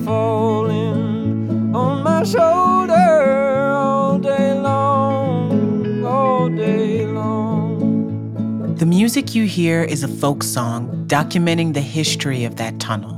falling 0.04 1.74
on 1.74 2.02
my 2.02 2.24
shoulder 2.24 3.70
all 3.70 4.18
day 4.18 4.54
long, 4.54 6.04
all 6.04 6.48
day 6.48 7.06
long. 7.06 8.74
The 8.76 8.86
music 8.86 9.34
you 9.34 9.44
hear 9.44 9.82
is 9.82 10.02
a 10.02 10.08
folk 10.08 10.42
song 10.42 11.04
documenting 11.06 11.74
the 11.74 11.80
history 11.80 12.44
of 12.44 12.56
that 12.56 12.80
tunnel, 12.80 13.14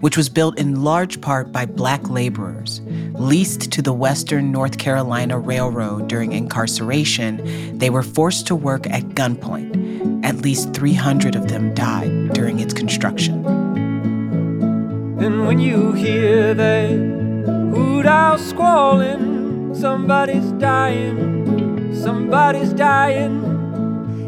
which 0.00 0.16
was 0.16 0.28
built 0.28 0.58
in 0.58 0.82
large 0.82 1.20
part 1.20 1.52
by 1.52 1.66
black 1.66 2.08
laborers. 2.08 2.80
Leased 3.14 3.70
to 3.72 3.82
the 3.82 3.92
Western 3.92 4.50
North 4.50 4.78
Carolina 4.78 5.38
Railroad 5.38 6.08
during 6.08 6.32
incarceration, 6.32 7.78
they 7.78 7.90
were 7.90 8.02
forced 8.02 8.46
to 8.46 8.54
work 8.54 8.86
at 8.88 9.02
gunpoint. 9.10 10.24
At 10.24 10.42
least 10.42 10.72
300 10.72 11.36
of 11.36 11.48
them 11.48 11.74
died 11.74 12.32
during 12.32 12.60
its 12.60 12.72
construction. 12.72 13.57
And 15.20 15.46
when 15.48 15.58
you 15.58 15.92
hear 15.94 16.54
that 16.54 16.90
hoot 16.90 18.06
owl 18.06 18.38
squalling, 18.38 19.74
somebody's 19.74 20.52
dying, 20.52 21.92
somebody's 21.92 22.72
dying, 22.72 23.42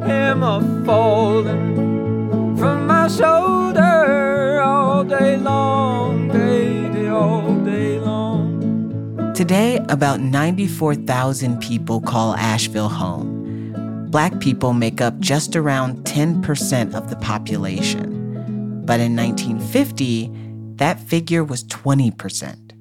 hammer 0.03 0.85
falling 0.85 2.57
from 2.59 2.89
my 2.89 3.07
shoulder 3.07 4.61
all 4.61 5.05
day 5.05 5.37
long, 5.37 6.27
baby, 6.27 7.07
all 7.07 7.55
day 7.65 8.01
long. 8.01 9.33
Today, 9.35 9.79
about 9.89 10.19
94,000 10.19 11.61
people 11.61 12.01
call 12.01 12.35
Asheville 12.35 12.89
home. 12.89 14.09
Black 14.11 14.41
people 14.41 14.73
make 14.73 15.01
up 15.01 15.21
just 15.21 15.55
around 15.55 15.99
10% 16.05 16.95
of 16.95 17.11
the 17.11 17.17
population. 17.17 18.83
But 18.85 18.99
in 18.99 19.15
1950, 19.15 20.40
that 20.81 20.99
figure 20.99 21.45
was 21.45 21.63
20%. 21.65 22.73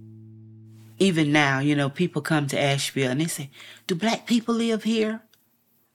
Even 0.99 1.33
now, 1.33 1.59
you 1.59 1.75
know, 1.75 1.89
people 1.89 2.21
come 2.21 2.47
to 2.47 2.57
Asheville 2.57 3.11
and 3.11 3.19
they 3.19 3.27
say, 3.27 3.49
Do 3.87 3.95
black 3.95 4.25
people 4.25 4.55
live 4.55 4.83
here? 4.83 5.21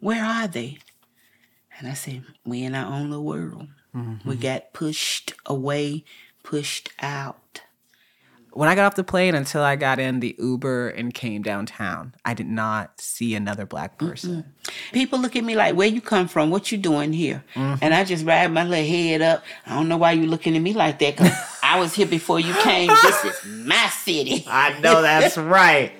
Where 0.01 0.23
are 0.23 0.47
they? 0.47 0.79
And 1.79 1.89
I 1.89 1.95
say, 1.95 2.21
We 2.45 2.63
in 2.63 2.75
our 2.75 2.93
own 2.93 3.09
little 3.09 3.25
world. 3.25 3.69
We 3.95 4.01
mm-hmm. 4.01 4.33
got 4.35 4.75
pushed 4.75 5.33
away, 5.47 6.05
pushed 6.43 6.91
out. 7.01 7.63
When 8.51 8.69
I 8.69 8.75
got 8.75 8.85
off 8.85 8.97
the 8.97 9.03
plane 9.03 9.35
until 9.35 9.63
I 9.63 9.75
got 9.77 9.99
in 9.99 10.21
the 10.21 10.37
Uber 10.39 10.91
and 10.91 11.13
came 11.13 11.41
downtown, 11.43 12.15
I 12.25 12.35
did 12.35 12.47
not 12.47 13.01
see 13.01 13.35
another 13.35 13.65
black 13.65 13.99
person. 13.99 14.53
People 14.93 15.19
look 15.21 15.37
at 15.37 15.43
me 15.43 15.57
like, 15.57 15.75
Where 15.75 15.89
you 15.89 16.03
come 16.03 16.29
from? 16.29 16.51
What 16.51 16.71
you 16.71 16.77
doing 16.77 17.15
here? 17.15 17.43
Mm-hmm. 17.55 17.83
And 17.83 17.95
I 17.95 18.05
just 18.05 18.27
ride 18.27 18.53
my 18.53 18.65
little 18.65 18.85
head 18.85 19.23
up. 19.23 19.43
I 19.65 19.75
don't 19.75 19.89
know 19.89 19.97
why 19.97 20.13
you 20.13 20.27
looking 20.27 20.55
at 20.55 20.61
me 20.61 20.75
like 20.75 20.99
that, 20.99 21.17
I 21.75 21.81
was 21.81 21.93
here 21.93 22.07
before 22.07 22.39
you 22.39 22.55
came. 22.55 22.89
This 23.03 23.25
is 23.25 23.45
my 23.45 23.89
city. 23.89 24.45
I 24.47 24.79
know 24.79 25.03
that's 25.03 25.37
right. 25.59 25.91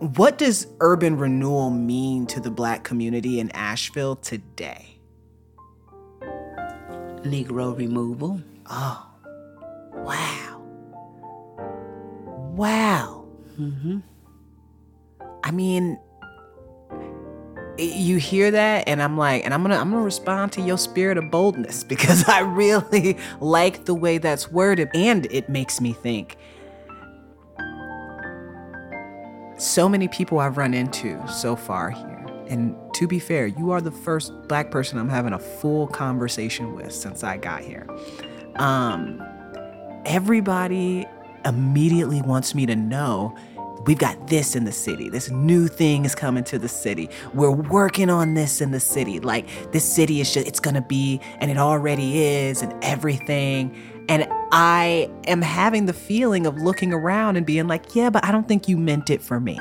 What 0.00 0.36
does 0.36 0.66
urban 0.80 1.18
renewal 1.18 1.70
mean 1.70 2.26
to 2.26 2.40
the 2.40 2.50
black 2.50 2.82
community 2.82 3.38
in 3.38 3.52
Asheville 3.52 4.16
today? 4.16 4.98
Negro 7.22 7.76
removal. 7.78 8.40
Oh, 8.68 9.06
wow. 9.94 10.62
Wow. 12.56 13.28
hmm 13.54 13.98
I 15.44 15.52
mean, 15.52 15.96
you 17.78 18.16
hear 18.16 18.50
that, 18.50 18.88
and 18.88 19.02
I'm 19.02 19.16
like, 19.16 19.44
and 19.44 19.52
I'm 19.52 19.62
gonna, 19.62 19.76
I'm 19.76 19.90
gonna 19.90 20.02
respond 20.02 20.52
to 20.52 20.60
your 20.60 20.78
spirit 20.78 21.18
of 21.18 21.30
boldness 21.30 21.84
because 21.88 22.28
I 22.28 22.40
really 22.40 23.16
like 23.40 23.84
the 23.84 23.94
way 23.94 24.18
that's 24.18 24.50
worded, 24.50 24.90
and 24.94 25.26
it 25.30 25.48
makes 25.48 25.80
me 25.80 25.92
think. 25.92 26.36
So 29.58 29.88
many 29.88 30.08
people 30.08 30.38
I've 30.38 30.58
run 30.58 30.74
into 30.74 31.26
so 31.28 31.56
far 31.56 31.90
here, 31.90 32.26
and 32.48 32.76
to 32.94 33.06
be 33.06 33.18
fair, 33.18 33.46
you 33.46 33.70
are 33.70 33.80
the 33.80 33.90
first 33.90 34.32
black 34.48 34.70
person 34.70 34.98
I'm 34.98 35.08
having 35.08 35.32
a 35.32 35.38
full 35.38 35.86
conversation 35.86 36.74
with 36.74 36.92
since 36.92 37.24
I 37.24 37.38
got 37.38 37.62
here. 37.62 37.86
Um, 38.56 39.22
everybody 40.04 41.06
immediately 41.44 42.20
wants 42.22 42.54
me 42.54 42.66
to 42.66 42.76
know 42.76 43.36
we've 43.86 43.98
got 43.98 44.26
this 44.26 44.56
in 44.56 44.64
the 44.64 44.72
city. 44.72 45.08
This 45.08 45.30
new 45.30 45.68
thing 45.68 46.04
is 46.04 46.14
coming 46.14 46.44
to 46.44 46.58
the 46.58 46.68
city. 46.68 47.08
We're 47.34 47.50
working 47.50 48.10
on 48.10 48.34
this 48.34 48.60
in 48.60 48.72
the 48.72 48.80
city. 48.80 49.20
Like 49.20 49.46
this 49.72 49.84
city 49.84 50.20
is 50.20 50.32
just, 50.32 50.46
it's 50.46 50.60
gonna 50.60 50.82
be, 50.82 51.20
and 51.38 51.50
it 51.50 51.58
already 51.58 52.22
is, 52.22 52.62
and 52.62 52.74
everything. 52.82 53.74
And 54.08 54.28
I 54.52 55.10
am 55.26 55.42
having 55.42 55.86
the 55.86 55.92
feeling 55.92 56.46
of 56.46 56.56
looking 56.56 56.92
around 56.92 57.36
and 57.36 57.46
being 57.46 57.66
like, 57.66 57.94
yeah, 57.94 58.10
but 58.10 58.24
I 58.24 58.32
don't 58.32 58.46
think 58.46 58.68
you 58.68 58.76
meant 58.76 59.10
it 59.10 59.22
for 59.22 59.40
me. 59.40 59.58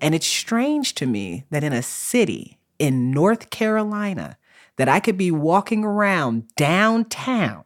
And 0.00 0.14
it's 0.14 0.26
strange 0.26 0.94
to 0.96 1.06
me 1.06 1.44
that 1.50 1.64
in 1.64 1.72
a 1.72 1.82
city 1.82 2.58
in 2.78 3.10
North 3.10 3.50
Carolina, 3.50 4.36
that 4.76 4.88
I 4.88 5.00
could 5.00 5.16
be 5.16 5.30
walking 5.30 5.84
around 5.84 6.54
downtown 6.54 7.64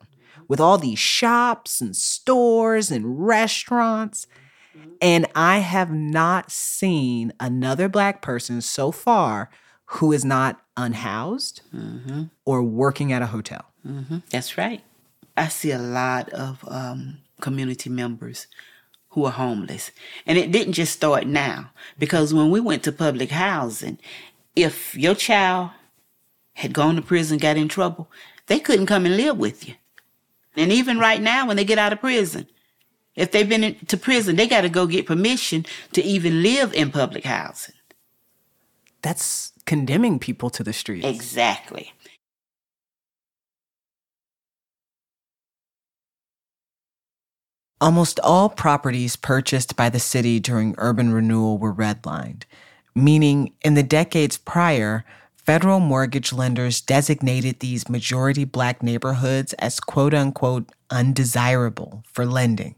with 0.51 0.61
all 0.61 0.79
these 0.79 0.99
shops 0.99 1.81
and 1.81 1.95
stores 1.95 2.91
and 2.91 3.25
restaurants. 3.27 4.27
And 5.01 5.27
I 5.35 5.59
have 5.59 5.93
not 5.93 6.51
seen 6.51 7.33
another 7.39 7.89
Black 7.89 8.21
person 8.21 8.61
so 8.61 8.91
far 8.91 9.49
who 9.95 10.13
is 10.13 10.25
not 10.25 10.61
unhoused 10.77 11.63
Mm-hmm. 11.75 12.23
or 12.45 12.63
working 12.65 13.13
at 13.13 13.23
a 13.23 13.27
hotel. 13.27 13.65
That's 14.31 14.59
right. 14.59 14.83
I 15.37 15.47
see 15.49 15.71
a 15.71 15.79
lot 15.79 16.29
of 16.31 16.65
um, 16.69 17.19
community 17.41 17.89
members 17.89 18.47
who 19.11 19.25
are 19.27 19.33
homeless. 19.33 19.91
And 20.27 20.37
it 20.37 20.51
didn't 20.53 20.75
just 20.75 20.93
start 20.93 21.27
now, 21.27 21.71
because 21.99 22.35
when 22.35 22.51
we 22.51 22.61
went 22.61 22.83
to 22.85 22.93
public 22.93 23.31
housing, 23.31 23.99
if 24.57 24.97
your 24.97 25.15
child 25.15 25.71
had 26.55 26.73
gone 26.73 26.97
to 26.97 27.03
prison, 27.03 27.39
got 27.39 27.57
in 27.57 27.69
trouble, 27.69 28.11
they 28.47 28.59
couldn't 28.59 28.87
come 28.87 29.07
and 29.07 29.17
live 29.17 29.39
with 29.39 29.67
you. 29.69 29.75
And 30.57 30.73
even 30.73 30.99
right 30.99 31.21
now, 31.21 31.47
when 31.47 31.57
they 31.57 31.65
get 31.65 31.79
out 31.79 31.93
of 31.93 32.01
prison, 32.01 32.47
if 33.15 33.31
they've 33.33 33.49
been 33.49 33.65
in- 33.65 33.87
to 33.87 33.97
prison, 33.97 34.37
they 34.37 34.47
got 34.47 34.63
to 34.63 34.69
go 34.69 34.87
get 34.87 35.07
permission 35.07 35.65
to 35.93 36.03
even 36.03 36.43
live 36.43 36.73
in 36.75 36.91
public 36.91 37.25
housing. 37.25 37.75
That's 39.03 39.53
condemning 39.67 40.19
people 40.19 40.51
to 40.51 40.63
the 40.63 40.73
streets. 40.73 41.07
Exactly. 41.07 41.93
Almost 47.81 48.21
all 48.21 48.51
properties 48.51 49.17
purchased 49.17 49.75
by 49.75 49.89
the 49.89 49.99
city 50.01 50.39
during 50.39 50.75
urban 50.77 51.13
renewal 51.13 51.57
were 51.57 51.73
redlined, 51.73 52.43
meaning 52.95 53.55
in 53.63 53.73
the 53.73 53.83
decades 53.83 54.37
prior, 54.37 55.05
federal 55.45 55.81
mortgage 55.81 56.33
lenders 56.33 56.81
designated 56.81 57.61
these 57.61 57.89
majority 57.89 58.45
black 58.45 58.83
neighborhoods 58.83 59.53
as 59.55 59.81
quote 59.81 60.15
unquote 60.15 60.71
undesirable 60.91 62.03
for 62.07 62.27
lending. 62.27 62.75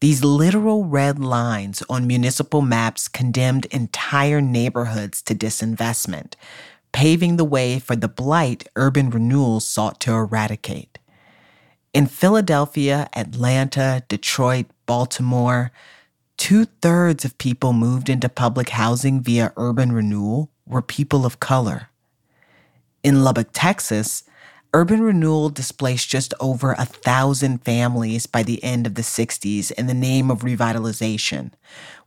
These 0.00 0.24
literal 0.24 0.84
red 0.86 1.18
lines 1.18 1.82
on 1.88 2.06
municipal 2.06 2.62
maps 2.62 3.06
condemned 3.06 3.66
entire 3.66 4.40
neighborhoods 4.40 5.20
to 5.22 5.34
disinvestment, 5.34 6.34
paving 6.92 7.36
the 7.36 7.44
way 7.44 7.78
for 7.78 7.96
the 7.96 8.08
blight 8.08 8.66
urban 8.76 9.10
renewal 9.10 9.60
sought 9.60 10.00
to 10.00 10.12
eradicate. 10.12 10.98
In 11.92 12.06
Philadelphia, 12.06 13.08
Atlanta, 13.14 14.02
Detroit, 14.08 14.66
Baltimore, 14.86 15.70
two 16.38 16.64
thirds 16.64 17.24
of 17.24 17.36
people 17.36 17.74
moved 17.74 18.08
into 18.08 18.28
public 18.28 18.70
housing 18.70 19.20
via 19.20 19.52
urban 19.56 19.92
renewal 19.92 20.50
were 20.70 20.82
people 20.82 21.26
of 21.26 21.40
color. 21.40 21.88
In 23.02 23.24
Lubbock, 23.24 23.48
Texas, 23.52 24.24
urban 24.72 25.02
renewal 25.02 25.48
displaced 25.48 26.08
just 26.08 26.32
over 26.38 26.72
a 26.72 26.84
thousand 26.84 27.64
families 27.64 28.26
by 28.26 28.42
the 28.42 28.62
end 28.62 28.86
of 28.86 28.94
the 28.94 29.02
60s 29.02 29.72
in 29.72 29.86
the 29.86 29.94
name 29.94 30.30
of 30.30 30.40
revitalization. 30.40 31.52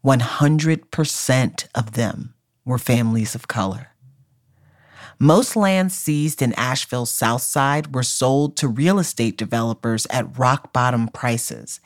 100% 0.04 1.68
of 1.76 1.92
them 1.94 2.34
were 2.66 2.78
families 2.78 3.36
of 3.36 3.48
color. 3.48 3.90
Most 5.20 5.56
lands 5.56 5.94
seized 5.94 6.42
in 6.42 6.54
Asheville's 6.54 7.12
South 7.12 7.42
Side 7.42 7.94
were 7.94 8.04
sold 8.04 8.58
to 8.58 8.68
real 8.68 9.00
estate 9.00 9.38
developers 9.38 10.06
at 10.10 10.38
rock 10.38 10.74
bottom 10.74 11.08
prices, 11.08 11.80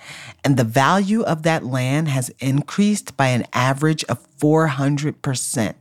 and 0.44 0.58
the 0.58 0.64
value 0.64 1.24
of 1.24 1.44
that 1.44 1.66
land 1.66 2.08
has 2.08 2.30
increased 2.40 3.18
by 3.18 3.28
an 3.28 3.46
average 3.54 4.04
of 4.06 4.26
400% 4.38 5.76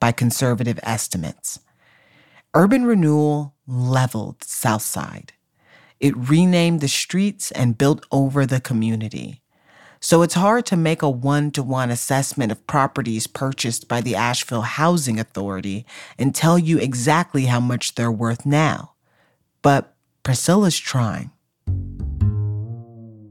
by 0.00 0.12
conservative 0.12 0.78
estimates. 0.82 1.60
Urban 2.54 2.84
renewal 2.84 3.54
leveled 3.66 4.42
Southside. 4.42 5.32
It 6.00 6.16
renamed 6.16 6.80
the 6.80 6.88
streets 6.88 7.50
and 7.50 7.78
built 7.78 8.06
over 8.10 8.46
the 8.46 8.60
community. 8.60 9.42
So 10.00 10.22
it's 10.22 10.34
hard 10.34 10.64
to 10.66 10.76
make 10.76 11.02
a 11.02 11.10
one 11.10 11.50
to 11.52 11.62
one 11.62 11.90
assessment 11.90 12.52
of 12.52 12.66
properties 12.68 13.26
purchased 13.26 13.88
by 13.88 14.00
the 14.00 14.14
Asheville 14.14 14.62
Housing 14.62 15.18
Authority 15.18 15.84
and 16.16 16.34
tell 16.34 16.58
you 16.58 16.78
exactly 16.78 17.46
how 17.46 17.58
much 17.58 17.96
they're 17.96 18.12
worth 18.12 18.46
now. 18.46 18.92
But 19.60 19.96
Priscilla's 20.22 20.78
trying. 20.78 21.32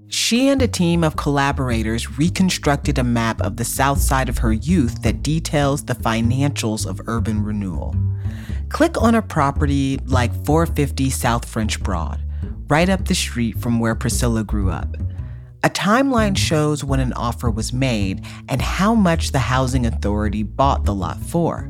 She 0.10 0.48
and 0.48 0.62
a 0.62 0.68
team 0.68 1.04
of 1.04 1.18
collaborators 1.18 2.18
reconstructed 2.18 2.98
a 2.98 3.04
map 3.04 3.42
of 3.42 3.58
the 3.58 3.66
south 3.66 4.00
side 4.00 4.30
of 4.30 4.38
her 4.38 4.54
youth 4.54 5.02
that 5.02 5.22
details 5.22 5.84
the 5.84 5.96
financials 5.96 6.86
of 6.86 7.02
urban 7.08 7.44
renewal. 7.44 7.94
Click 8.70 9.02
on 9.02 9.16
a 9.16 9.22
property 9.22 10.00
like 10.06 10.32
450 10.46 11.10
South 11.10 11.46
French 11.46 11.84
Broad, 11.84 12.22
right 12.70 12.88
up 12.88 13.06
the 13.06 13.16
street 13.16 13.60
from 13.60 13.80
where 13.80 13.96
Priscilla 13.96 14.46
grew 14.46 14.70
up. 14.70 14.96
A 15.64 15.70
timeline 15.70 16.38
shows 16.38 16.84
when 16.84 17.02
an 17.02 17.14
offer 17.14 17.50
was 17.50 17.74
made 17.74 18.26
and 18.48 18.62
how 18.62 18.96
much 18.96 19.32
the 19.32 19.40
housing 19.40 19.86
authority 19.86 20.44
bought 20.44 20.86
the 20.86 20.94
lot 20.94 21.18
for. 21.18 21.70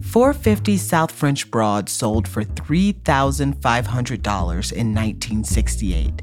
450 0.00 0.76
South 0.78 1.12
French 1.12 1.50
Broad 1.50 1.88
sold 1.88 2.26
for 2.26 2.42
$3,500 2.42 4.72
in 4.72 4.94
1968. 4.94 6.22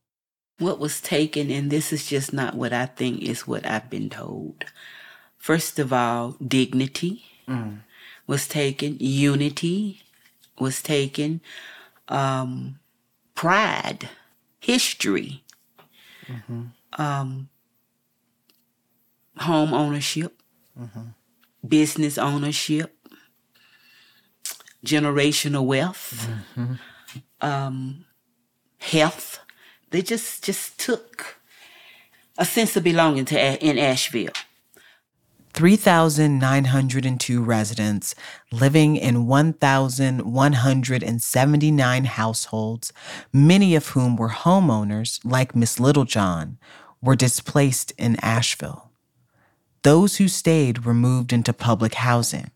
what 0.57 0.79
was 0.79 0.99
taken, 0.99 1.49
and 1.49 1.71
this 1.71 1.93
is 1.93 2.07
just 2.07 2.33
not 2.33 2.55
what 2.55 2.73
I 2.73 2.87
think 2.87 3.21
is 3.21 3.47
what 3.47 3.65
I've 3.65 3.89
been 3.89 4.09
told. 4.09 4.65
First 5.37 5.79
of 5.79 5.93
all, 5.93 6.35
dignity 6.45 7.23
mm. 7.47 7.79
was 8.27 8.49
taken, 8.49 8.97
unity 8.99 10.01
was 10.59 10.81
taken, 10.81 11.41
um, 12.07 12.79
pride, 13.35 14.09
history, 14.59 15.43
um, 16.97 17.49
home 19.37 19.73
ownership, 19.73 20.41
business 21.67 22.17
ownership, 22.17 22.95
generational 24.85 25.65
wealth, 25.65 26.27
um, 27.41 28.05
health. 28.79 29.39
They 29.91 30.01
just 30.01 30.43
just 30.43 30.77
took 30.79 31.37
a 32.37 32.45
sense 32.45 32.75
of 32.77 32.83
belonging 32.83 33.25
to 33.25 33.35
in 33.65 33.77
Asheville. 33.77 34.33
3,902 35.53 37.43
residents 37.43 38.15
living 38.51 38.95
in 38.95 39.27
1,179 39.27 42.05
households, 42.05 42.93
many 43.33 43.75
of 43.75 43.89
whom 43.89 44.15
were 44.15 44.29
homeowners 44.29 45.19
like 45.23 45.55
Miss 45.55 45.79
Littlejohn, 45.79 46.57
were 47.01 47.15
displaced 47.15 47.91
in 47.97 48.17
Asheville. 48.21 48.91
Those 49.83 50.17
who 50.17 50.27
stayed 50.27 50.85
were 50.85 50.93
moved 50.93 51.31
into 51.31 51.53
public 51.53 51.93
housing. 51.95 52.51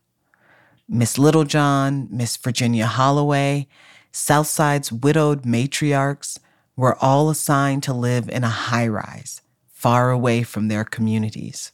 Miss 0.88 1.18
Littlejohn, 1.18 2.08
Miss 2.10 2.36
Virginia 2.36 2.86
Holloway, 2.86 3.66
Southside's 4.12 4.92
widowed 4.92 5.42
matriarchs 5.42 6.38
were 6.76 6.96
all 7.02 7.30
assigned 7.30 7.82
to 7.84 7.92
live 7.92 8.28
in 8.28 8.44
a 8.44 8.48
high 8.48 8.86
rise, 8.86 9.40
far 9.66 10.10
away 10.10 10.42
from 10.42 10.68
their 10.68 10.84
communities. 10.84 11.72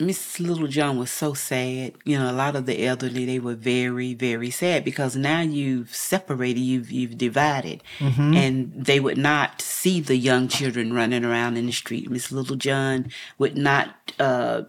Miss 0.00 0.40
Littlejohn 0.40 0.98
was 0.98 1.10
so 1.10 1.34
sad. 1.34 1.92
You 2.04 2.18
know, 2.18 2.30
a 2.30 2.32
lot 2.32 2.56
of 2.56 2.66
the 2.66 2.84
elderly 2.86 3.24
they 3.24 3.38
were 3.38 3.54
very, 3.54 4.14
very 4.14 4.50
sad 4.50 4.84
because 4.84 5.14
now 5.16 5.40
you've 5.40 5.94
separated, 5.94 6.60
you've 6.60 6.90
you've 6.90 7.16
divided, 7.18 7.82
and 8.00 8.72
they 8.74 8.98
would 9.00 9.18
not 9.18 9.60
see 9.62 10.00
the 10.00 10.16
young 10.16 10.48
children 10.48 10.92
running 10.92 11.24
around 11.24 11.56
in 11.56 11.66
the 11.66 11.72
street. 11.72 12.10
Miss 12.10 12.32
Littlejohn 12.32 13.10
would 13.38 13.56
not 13.56 14.12
uh, 14.18 14.62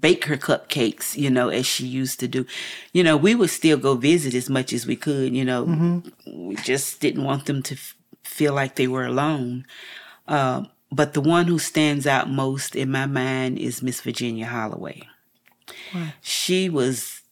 bake 0.00 0.24
her 0.26 0.36
cupcakes, 0.36 1.16
you 1.16 1.30
know, 1.30 1.48
as 1.48 1.66
she 1.66 1.86
used 1.86 2.20
to 2.20 2.28
do. 2.28 2.46
You 2.92 3.02
know, 3.04 3.16
we 3.16 3.34
would 3.34 3.50
still 3.50 3.76
go 3.76 3.94
visit 3.96 4.34
as 4.34 4.48
much 4.48 4.72
as 4.72 4.86
we 4.86 4.96
could. 4.96 5.34
You 5.34 5.44
know, 5.44 6.02
we 6.26 6.56
just 6.56 7.00
didn't 7.00 7.24
want 7.24 7.46
them 7.46 7.62
to 7.64 7.74
f- 7.74 7.94
feel 8.24 8.54
like 8.54 8.76
they 8.76 8.86
were 8.88 9.04
alone. 9.04 9.66
Uh, 10.28 10.64
but 10.92 11.14
the 11.14 11.20
one 11.20 11.46
who 11.46 11.58
stands 11.58 12.06
out 12.06 12.30
most 12.30 12.74
in 12.76 12.90
my 12.90 13.06
mind 13.06 13.58
is 13.58 13.82
Miss 13.82 14.00
Virginia 14.00 14.46
Holloway. 14.46 15.02
She 16.20 16.68
was 16.68 17.22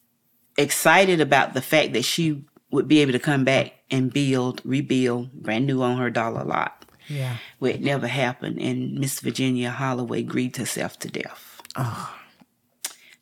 excited 0.57 1.21
about 1.21 1.55
the 1.55 1.63
fact 1.63 1.93
that 1.93 2.05
she 2.05 2.45
would 2.71 2.89
be 2.89 3.01
able 3.01 3.13
to 3.13 3.19
come 3.19 3.45
back 3.45 3.73
and 3.91 4.13
build, 4.13 4.61
rebuild, 4.65 5.33
brand 5.33 5.67
new 5.67 5.83
on 5.83 5.97
her 5.99 6.11
dollar 6.11 6.45
lot. 6.45 6.85
Yeah. 7.09 7.37
Where 7.59 7.73
it 7.73 7.81
never 7.81 8.07
happened. 8.07 8.61
And 8.61 8.95
Miss 8.99 9.21
Virginia 9.21 9.71
Holloway 9.71 10.23
grieved 10.23 10.57
herself 10.57 10.99
to 11.01 11.09
death. 11.09 11.63
Oh. 11.75 12.15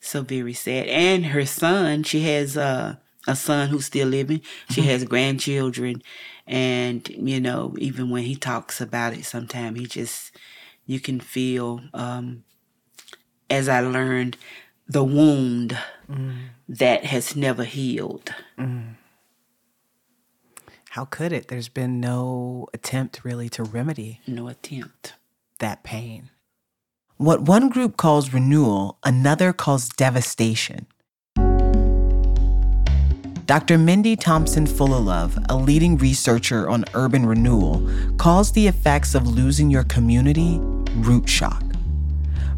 So 0.00 0.22
very 0.22 0.52
sad. 0.54 0.86
And 0.88 1.26
her 1.26 1.46
son, 1.46 2.02
she 2.02 2.22
has 2.22 2.56
uh, 2.56 2.96
a 3.28 3.36
son 3.36 3.68
who's 3.68 3.86
still 3.86 4.08
living. 4.08 4.40
She 4.70 4.80
Mm-hmm. 4.80 4.90
has 4.90 5.04
grandchildren. 5.04 6.02
And, 6.46 7.08
you 7.08 7.40
know, 7.40 7.74
even 7.78 8.10
when 8.10 8.22
he 8.24 8.36
talks 8.36 8.80
about 8.80 9.14
it, 9.14 9.24
sometimes 9.24 9.78
he 9.80 9.86
just, 9.86 10.32
you 10.86 11.00
can 11.00 11.18
feel, 11.20 11.80
um, 11.92 12.44
as 13.50 13.68
I 13.68 13.80
learned, 13.80 14.36
the 14.88 15.02
wound 15.04 15.76
Mm. 16.08 16.50
that 16.68 17.04
has 17.06 17.34
never 17.34 17.64
healed. 17.64 18.32
How 20.90 21.04
could 21.04 21.32
it? 21.32 21.48
There's 21.48 21.68
been 21.68 22.00
no 22.00 22.68
attempt 22.72 23.24
really 23.24 23.48
to 23.50 23.62
remedy 23.64 24.20
No 24.26 24.46
attempt. 24.48 25.14
that 25.58 25.82
pain. 25.82 26.30
What 27.18 27.42
one 27.42 27.68
group 27.68 27.96
calls 27.96 28.32
renewal, 28.32 28.98
another 29.04 29.52
calls 29.52 29.88
devastation. 29.88 30.86
Dr. 33.46 33.78
Mindy 33.78 34.16
Thompson 34.16 34.66
Fullilove, 34.66 35.46
a 35.48 35.54
leading 35.54 35.96
researcher 35.98 36.68
on 36.68 36.84
urban 36.94 37.24
renewal, 37.24 37.88
calls 38.18 38.50
the 38.50 38.66
effects 38.66 39.14
of 39.14 39.24
losing 39.28 39.70
your 39.70 39.84
community 39.84 40.58
root 40.96 41.28
shock. 41.28 41.62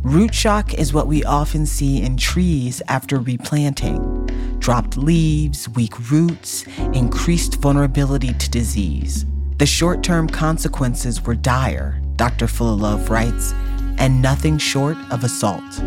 Root 0.03 0.35
shock 0.35 0.72
is 0.72 0.94
what 0.94 1.07
we 1.07 1.22
often 1.24 1.66
see 1.66 2.01
in 2.01 2.16
trees 2.16 2.81
after 2.88 3.18
replanting 3.18 4.24
dropped 4.61 4.96
leaves, 4.96 5.68
weak 5.68 6.11
roots, 6.11 6.64
increased 6.94 7.57
vulnerability 7.57 8.33
to 8.33 8.51
disease. 8.51 9.27
The 9.59 9.66
short 9.66 10.03
term 10.03 10.27
consequences 10.27 11.22
were 11.22 11.35
dire, 11.35 12.01
Dr. 12.16 12.46
Fullilove 12.46 13.11
writes, 13.11 13.53
and 13.98 14.22
nothing 14.22 14.57
short 14.57 14.96
of 15.11 15.22
assault. 15.22 15.83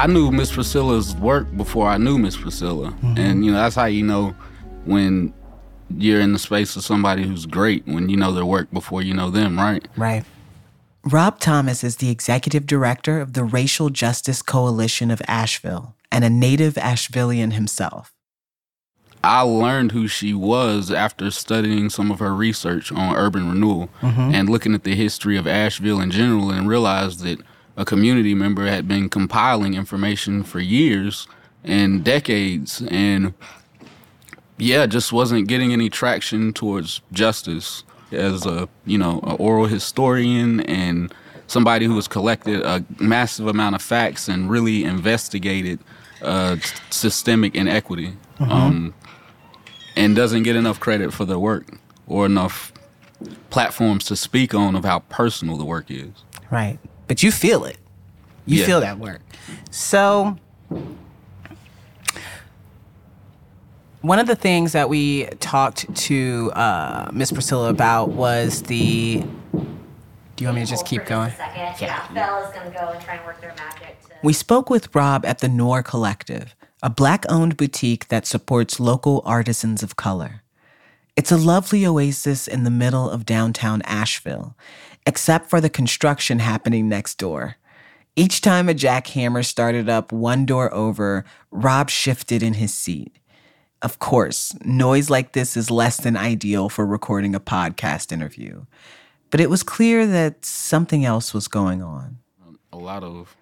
I 0.00 0.06
knew 0.06 0.30
Miss 0.30 0.50
Priscilla's 0.50 1.14
work 1.16 1.54
before 1.58 1.86
I 1.86 1.98
knew 1.98 2.16
Miss 2.16 2.34
Priscilla, 2.34 2.88
mm-hmm. 2.88 3.18
and 3.18 3.44
you 3.44 3.52
know 3.52 3.58
that's 3.58 3.74
how 3.74 3.84
you 3.84 4.02
know 4.02 4.34
when 4.86 5.34
you're 5.94 6.22
in 6.22 6.32
the 6.32 6.38
space 6.38 6.74
of 6.74 6.82
somebody 6.82 7.22
who's 7.24 7.44
great 7.44 7.86
when 7.86 8.08
you 8.08 8.16
know 8.16 8.32
their 8.32 8.46
work 8.46 8.70
before 8.72 9.02
you 9.02 9.12
know 9.12 9.28
them, 9.28 9.58
right? 9.58 9.86
Right. 9.98 10.24
Rob 11.04 11.38
Thomas 11.38 11.84
is 11.84 11.96
the 11.96 12.08
executive 12.08 12.64
director 12.64 13.20
of 13.20 13.34
the 13.34 13.44
Racial 13.44 13.90
Justice 13.90 14.40
Coalition 14.40 15.10
of 15.10 15.20
Asheville 15.28 15.94
and 16.10 16.24
a 16.24 16.30
native 16.30 16.76
Ashevillean 16.76 17.52
himself. 17.52 18.14
I 19.22 19.42
learned 19.42 19.92
who 19.92 20.08
she 20.08 20.32
was 20.32 20.90
after 20.90 21.30
studying 21.30 21.90
some 21.90 22.10
of 22.10 22.20
her 22.20 22.34
research 22.34 22.90
on 22.90 23.14
urban 23.14 23.50
renewal 23.50 23.90
mm-hmm. 24.00 24.34
and 24.34 24.48
looking 24.48 24.74
at 24.74 24.84
the 24.84 24.94
history 24.94 25.36
of 25.36 25.46
Asheville 25.46 26.00
in 26.00 26.10
general 26.10 26.50
and 26.50 26.66
realized 26.66 27.20
that 27.24 27.40
a 27.80 27.84
community 27.84 28.34
member 28.34 28.66
had 28.66 28.86
been 28.86 29.08
compiling 29.08 29.72
information 29.72 30.42
for 30.44 30.60
years 30.60 31.26
and 31.64 32.04
decades 32.04 32.82
and 32.88 33.32
yeah, 34.58 34.84
just 34.84 35.14
wasn't 35.14 35.48
getting 35.48 35.72
any 35.72 35.88
traction 35.88 36.52
towards 36.52 37.00
justice 37.12 37.82
as 38.12 38.44
a, 38.44 38.68
you 38.84 38.98
know, 38.98 39.20
an 39.22 39.36
oral 39.38 39.64
historian 39.64 40.60
and 40.60 41.14
somebody 41.46 41.86
who 41.86 41.96
has 41.96 42.06
collected 42.06 42.60
a 42.60 42.84
massive 42.98 43.46
amount 43.46 43.74
of 43.74 43.80
facts 43.80 44.28
and 44.28 44.50
really 44.50 44.84
investigated 44.84 45.78
uh, 46.20 46.56
systemic 46.90 47.54
inequity. 47.54 48.12
Um, 48.40 48.94
and 49.96 50.14
doesn't 50.16 50.42
get 50.42 50.56
enough 50.56 50.80
credit 50.80 51.12
for 51.12 51.24
their 51.24 51.38
work 51.38 51.66
or 52.06 52.26
enough 52.26 52.72
platforms 53.50 54.04
to 54.06 54.16
speak 54.16 54.54
on 54.54 54.76
of 54.76 54.84
how 54.84 55.00
personal 55.00 55.56
the 55.56 55.64
work 55.64 55.90
is. 55.90 56.10
Right. 56.50 56.78
But 57.10 57.24
you 57.24 57.32
feel 57.32 57.64
it. 57.64 57.76
You 58.46 58.60
Yeah. 58.60 58.66
feel 58.66 58.80
that 58.82 59.00
work. 59.00 59.20
So, 59.72 60.36
one 64.02 64.20
of 64.20 64.28
the 64.28 64.36
things 64.36 64.70
that 64.74 64.88
we 64.88 65.24
talked 65.40 65.92
to 66.06 66.52
uh, 66.54 67.10
Miss 67.12 67.32
Priscilla 67.32 67.68
about 67.68 68.10
was 68.10 68.62
the. 68.62 69.24
Do 70.36 70.44
you 70.44 70.46
want 70.46 70.54
me 70.58 70.64
to 70.64 70.70
just 70.70 70.86
keep 70.86 71.04
going? 71.04 71.30
a 71.32 71.36
second. 71.36 71.74
Yeah, 71.80 72.06
Belle 72.14 72.44
is 72.44 72.54
going 72.54 72.70
to 72.72 72.78
go 72.78 72.86
and 72.90 73.04
try 73.04 73.14
and 73.16 73.26
work 73.26 73.40
their 73.40 73.54
magic 73.56 74.00
to. 74.02 74.08
We 74.22 74.32
spoke 74.32 74.70
with 74.70 74.94
Rob 74.94 75.26
at 75.26 75.40
the 75.40 75.48
Noir 75.48 75.82
Collective, 75.82 76.54
a 76.80 76.90
black 76.90 77.24
owned 77.28 77.56
boutique 77.56 78.06
that 78.06 78.24
supports 78.24 78.78
local 78.78 79.20
artisans 79.26 79.82
of 79.82 79.96
color. 79.96 80.42
It's 81.16 81.32
a 81.32 81.36
lovely 81.36 81.84
oasis 81.84 82.46
in 82.46 82.62
the 82.62 82.70
middle 82.70 83.10
of 83.10 83.26
downtown 83.26 83.82
Asheville, 83.82 84.54
except 85.06 85.48
for 85.48 85.60
the 85.60 85.70
construction 85.70 86.38
happening 86.38 86.88
next 86.88 87.16
door. 87.16 87.56
Each 88.16 88.40
time 88.40 88.68
a 88.68 88.74
jackhammer 88.74 89.44
started 89.44 89.88
up 89.88 90.12
one 90.12 90.44
door 90.44 90.72
over, 90.74 91.24
Rob 91.50 91.90
shifted 91.90 92.42
in 92.42 92.54
his 92.54 92.74
seat. 92.74 93.16
Of 93.82 93.98
course, 93.98 94.54
noise 94.62 95.08
like 95.08 95.32
this 95.32 95.56
is 95.56 95.70
less 95.70 95.96
than 95.96 96.16
ideal 96.16 96.68
for 96.68 96.84
recording 96.84 97.34
a 97.34 97.40
podcast 97.40 98.12
interview, 98.12 98.66
but 99.30 99.40
it 99.40 99.48
was 99.48 99.62
clear 99.62 100.06
that 100.06 100.44
something 100.44 101.04
else 101.04 101.32
was 101.32 101.48
going 101.48 101.82
on. 101.82 102.18
A 102.72 102.76
lot 102.76 103.02
of 103.02 103.34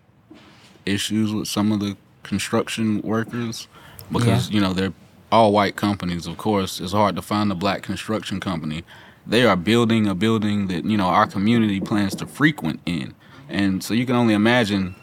issues 0.87 1.33
with 1.33 1.49
some 1.49 1.73
of 1.73 1.81
the 1.81 1.97
construction 2.23 3.03
workers 3.03 3.67
because, 4.13 4.51
you 4.51 4.61
know, 4.61 4.73
they're 4.73 4.93
all 5.33 5.53
white 5.53 5.77
companies, 5.77 6.27
of 6.27 6.39
course. 6.39 6.81
It's 6.81 6.93
hard 6.93 7.17
to 7.17 7.23
find 7.23 7.51
a 7.51 7.55
black 7.55 7.83
construction 7.83 8.39
company. 8.39 8.85
They 9.29 9.45
are 9.45 9.57
building 9.57 10.07
a 10.07 10.15
building 10.15 10.69
that, 10.69 10.85
you 10.85 10.97
know, 10.97 11.07
our 11.07 11.27
community 11.27 11.81
plans 11.81 12.15
to 12.17 12.27
frequent 12.27 12.81
in. 12.87 13.15
And 13.49 13.85
so 13.85 13.95
you 13.95 14.07
can 14.07 14.17
only 14.17 14.35
imagine 14.35 14.97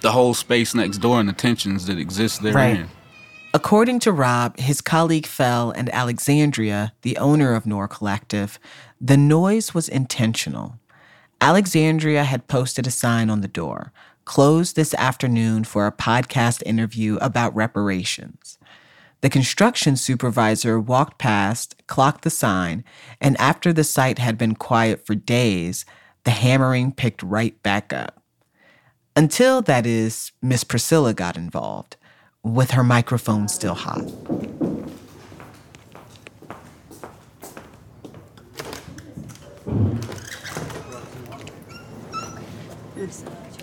the 0.00 0.12
whole 0.12 0.34
space 0.34 0.74
next 0.74 0.98
door 0.98 1.20
and 1.20 1.28
the 1.28 1.32
tensions 1.32 1.86
that 1.86 1.98
exist 1.98 2.42
therein. 2.42 2.88
According 3.54 4.00
to 4.00 4.12
Rob, 4.12 4.58
his 4.58 4.80
colleague 4.80 5.26
Fell 5.26 5.70
and 5.70 5.88
Alexandria, 5.94 6.92
the 7.02 7.16
owner 7.18 7.54
of 7.54 7.64
Noir 7.64 7.86
Collective, 7.86 8.58
the 9.00 9.16
noise 9.16 9.72
was 9.72 9.88
intentional. 9.88 10.80
Alexandria 11.40 12.24
had 12.24 12.48
posted 12.48 12.86
a 12.86 12.90
sign 12.90 13.30
on 13.30 13.40
the 13.40 13.48
door 13.48 13.92
closed 14.24 14.76
this 14.76 14.94
afternoon 14.94 15.64
for 15.64 15.86
a 15.86 15.92
podcast 15.92 16.62
interview 16.64 17.16
about 17.20 17.54
reparations. 17.54 18.58
The 19.24 19.30
construction 19.30 19.96
supervisor 19.96 20.78
walked 20.78 21.16
past, 21.16 21.82
clocked 21.86 22.24
the 22.24 22.28
sign, 22.28 22.84
and 23.22 23.40
after 23.40 23.72
the 23.72 23.82
site 23.82 24.18
had 24.18 24.36
been 24.36 24.54
quiet 24.54 25.06
for 25.06 25.14
days, 25.14 25.86
the 26.24 26.30
hammering 26.30 26.92
picked 26.92 27.22
right 27.22 27.62
back 27.62 27.90
up. 27.90 28.22
Until, 29.16 29.62
that 29.62 29.86
is, 29.86 30.32
Miss 30.42 30.62
Priscilla 30.62 31.14
got 31.14 31.38
involved, 31.38 31.96
with 32.42 32.72
her 32.72 32.84
microphone 32.84 33.48
still 33.48 33.72
hot. 33.72 34.04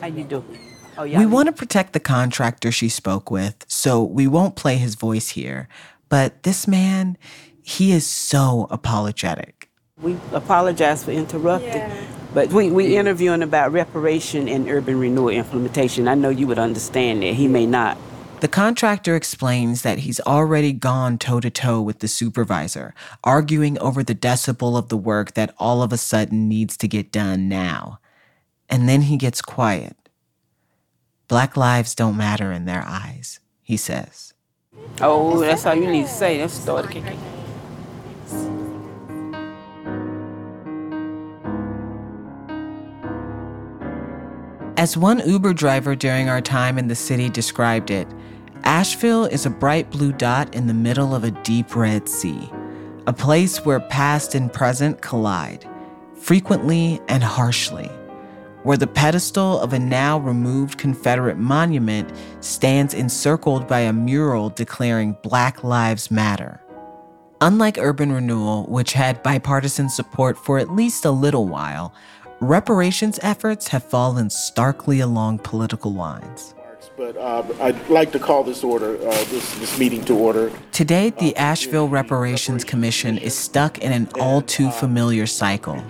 How 0.01 0.07
you 0.07 0.23
doing? 0.23 0.70
Oh, 1.01 1.03
yeah. 1.03 1.17
We 1.17 1.25
want 1.25 1.47
to 1.47 1.51
protect 1.51 1.93
the 1.93 1.99
contractor 1.99 2.71
she 2.71 2.87
spoke 2.87 3.31
with, 3.31 3.65
so 3.67 4.03
we 4.03 4.27
won't 4.27 4.55
play 4.55 4.77
his 4.77 4.93
voice 4.93 5.29
here. 5.29 5.67
But 6.09 6.43
this 6.43 6.67
man, 6.67 7.17
he 7.63 7.91
is 7.91 8.05
so 8.05 8.67
apologetic. 8.69 9.71
We 9.99 10.15
apologize 10.31 11.03
for 11.03 11.09
interrupting, 11.09 11.89
but 12.35 12.49
we 12.53 12.69
we 12.69 12.97
interviewing 12.97 13.41
about 13.41 13.71
reparation 13.71 14.47
and 14.47 14.69
urban 14.69 14.99
renewal 14.99 15.29
implementation. 15.29 16.07
I 16.07 16.13
know 16.13 16.29
you 16.29 16.45
would 16.45 16.59
understand 16.59 17.23
that. 17.23 17.33
He 17.33 17.47
may 17.47 17.65
not. 17.65 17.97
The 18.41 18.47
contractor 18.47 19.15
explains 19.15 19.81
that 19.81 19.99
he's 19.99 20.19
already 20.19 20.71
gone 20.71 21.17
toe 21.17 21.39
to 21.39 21.49
toe 21.49 21.81
with 21.81 21.97
the 21.97 22.07
supervisor, 22.07 22.93
arguing 23.23 23.79
over 23.79 24.03
the 24.03 24.13
decibel 24.13 24.77
of 24.77 24.89
the 24.89 24.97
work 24.97 25.33
that 25.33 25.55
all 25.57 25.81
of 25.81 25.91
a 25.91 25.97
sudden 25.97 26.47
needs 26.47 26.77
to 26.77 26.87
get 26.87 27.11
done 27.11 27.49
now. 27.49 27.99
And 28.69 28.87
then 28.87 29.01
he 29.01 29.17
gets 29.17 29.41
quiet. 29.41 29.95
Black 31.31 31.55
lives 31.55 31.95
don't 31.95 32.17
matter 32.17 32.51
in 32.51 32.65
their 32.65 32.83
eyes, 32.85 33.39
he 33.61 33.77
says. 33.77 34.33
Oh, 34.99 35.39
that's 35.39 35.65
all 35.65 35.75
you 35.75 35.89
need 35.89 36.03
to 36.03 36.09
say. 36.09 36.39
That's 36.39 36.53
start 36.55 36.91
kicking. 36.91 37.17
As 44.75 44.97
one 44.97 45.25
Uber 45.25 45.53
driver 45.53 45.95
during 45.95 46.27
our 46.27 46.41
time 46.41 46.77
in 46.77 46.89
the 46.89 46.95
city 46.95 47.29
described 47.29 47.91
it, 47.91 48.09
Asheville 48.65 49.23
is 49.23 49.45
a 49.45 49.49
bright 49.49 49.89
blue 49.89 50.11
dot 50.11 50.53
in 50.53 50.67
the 50.67 50.73
middle 50.73 51.15
of 51.15 51.23
a 51.23 51.31
deep 51.31 51.77
red 51.77 52.09
sea. 52.09 52.51
a 53.07 53.13
place 53.13 53.65
where 53.65 53.79
past 53.79 54.35
and 54.35 54.51
present 54.53 55.01
collide, 55.01 55.67
frequently 56.13 56.99
and 57.07 57.23
harshly, 57.23 57.89
where 58.63 58.77
the 58.77 58.87
pedestal 58.87 59.59
of 59.59 59.73
a 59.73 59.79
now 59.79 60.19
removed 60.19 60.77
Confederate 60.77 61.37
monument 61.37 62.11
stands 62.39 62.93
encircled 62.93 63.67
by 63.67 63.79
a 63.79 63.93
mural 63.93 64.49
declaring 64.49 65.17
Black 65.23 65.63
Lives 65.63 66.11
Matter. 66.11 66.61
Unlike 67.41 67.79
urban 67.79 68.11
renewal, 68.11 68.65
which 68.65 68.93
had 68.93 69.23
bipartisan 69.23 69.89
support 69.89 70.37
for 70.37 70.59
at 70.59 70.71
least 70.71 71.05
a 71.05 71.11
little 71.11 71.47
while, 71.47 71.93
reparations 72.39 73.19
efforts 73.23 73.67
have 73.69 73.83
fallen 73.83 74.29
starkly 74.29 74.99
along 74.99 75.39
political 75.39 75.93
lines 75.93 76.53
uh, 77.21 77.43
I'd 77.61 77.89
like 77.89 78.11
to 78.13 78.19
call 78.19 78.43
this 78.43 78.63
order, 78.63 78.95
uh, 78.95 79.11
this, 79.25 79.53
this 79.59 79.77
meeting 79.77 80.03
to 80.05 80.17
order. 80.17 80.51
Today, 80.71 81.11
the 81.11 81.35
Asheville 81.37 81.87
Reparations 81.87 82.63
Commission 82.63 83.17
is 83.17 83.37
stuck 83.37 83.77
in 83.77 83.91
an 83.91 84.09
all 84.19 84.41
too 84.41 84.71
familiar 84.71 85.27
cycle. 85.27 85.81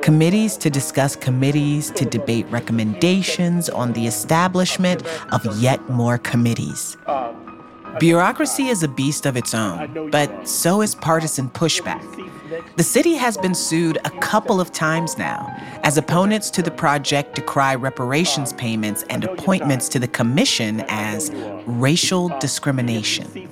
Committees 0.00 0.56
to 0.58 0.70
discuss 0.70 1.16
committees 1.16 1.90
to 1.92 2.04
debate 2.04 2.46
recommendations 2.50 3.68
on 3.68 3.92
the 3.92 4.06
establishment 4.06 5.02
of 5.32 5.44
yet 5.60 5.90
more 5.90 6.18
committees. 6.18 6.96
Bureaucracy 7.98 8.68
is 8.68 8.82
a 8.82 8.88
beast 8.88 9.26
of 9.26 9.36
its 9.36 9.52
own, 9.52 10.10
but 10.10 10.48
so 10.48 10.80
is 10.80 10.94
partisan 10.94 11.50
pushback. 11.50 12.00
The 12.76 12.82
city 12.82 13.14
has 13.14 13.36
been 13.36 13.54
sued 13.54 13.98
a 14.04 14.10
couple 14.10 14.60
of 14.60 14.72
times 14.72 15.16
now, 15.16 15.54
as 15.84 15.96
opponents 15.96 16.50
to 16.50 16.62
the 16.62 16.70
project 16.70 17.36
decry 17.36 17.74
reparations 17.76 18.52
payments 18.54 19.04
and 19.08 19.24
appointments 19.24 19.88
to 19.90 19.98
the 19.98 20.08
commission 20.08 20.84
as 20.88 21.30
racial 21.66 22.28
discrimination. 22.40 23.48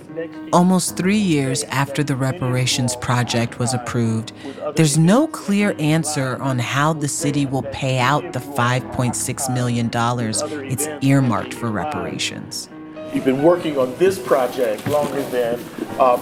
Almost 0.53 0.97
three 0.97 1.19
years 1.19 1.63
after 1.65 2.03
the 2.03 2.17
reparations 2.17 2.97
project 2.97 3.61
was 3.61 3.73
approved, 3.73 4.33
there's 4.75 4.99
no 4.99 5.29
clear 5.29 5.77
answer 5.79 6.41
on 6.43 6.59
how 6.59 6.93
the 6.93 7.09
city 7.09 7.47
will 7.47 7.63
pay 7.63 7.99
out 7.99 8.33
the 8.33 8.41
$5.6 8.41 9.55
million 9.55 9.91
it's 10.71 10.89
earmarked 11.05 11.55
for 11.55 11.71
reparations. 11.71 12.69
You've 13.15 13.25
been 13.25 13.43
working 13.43 13.79
on 13.79 13.97
this 13.97 14.19
project 14.19 14.87
longer 14.87 15.23
than 15.31 15.65
uh, 15.99 16.17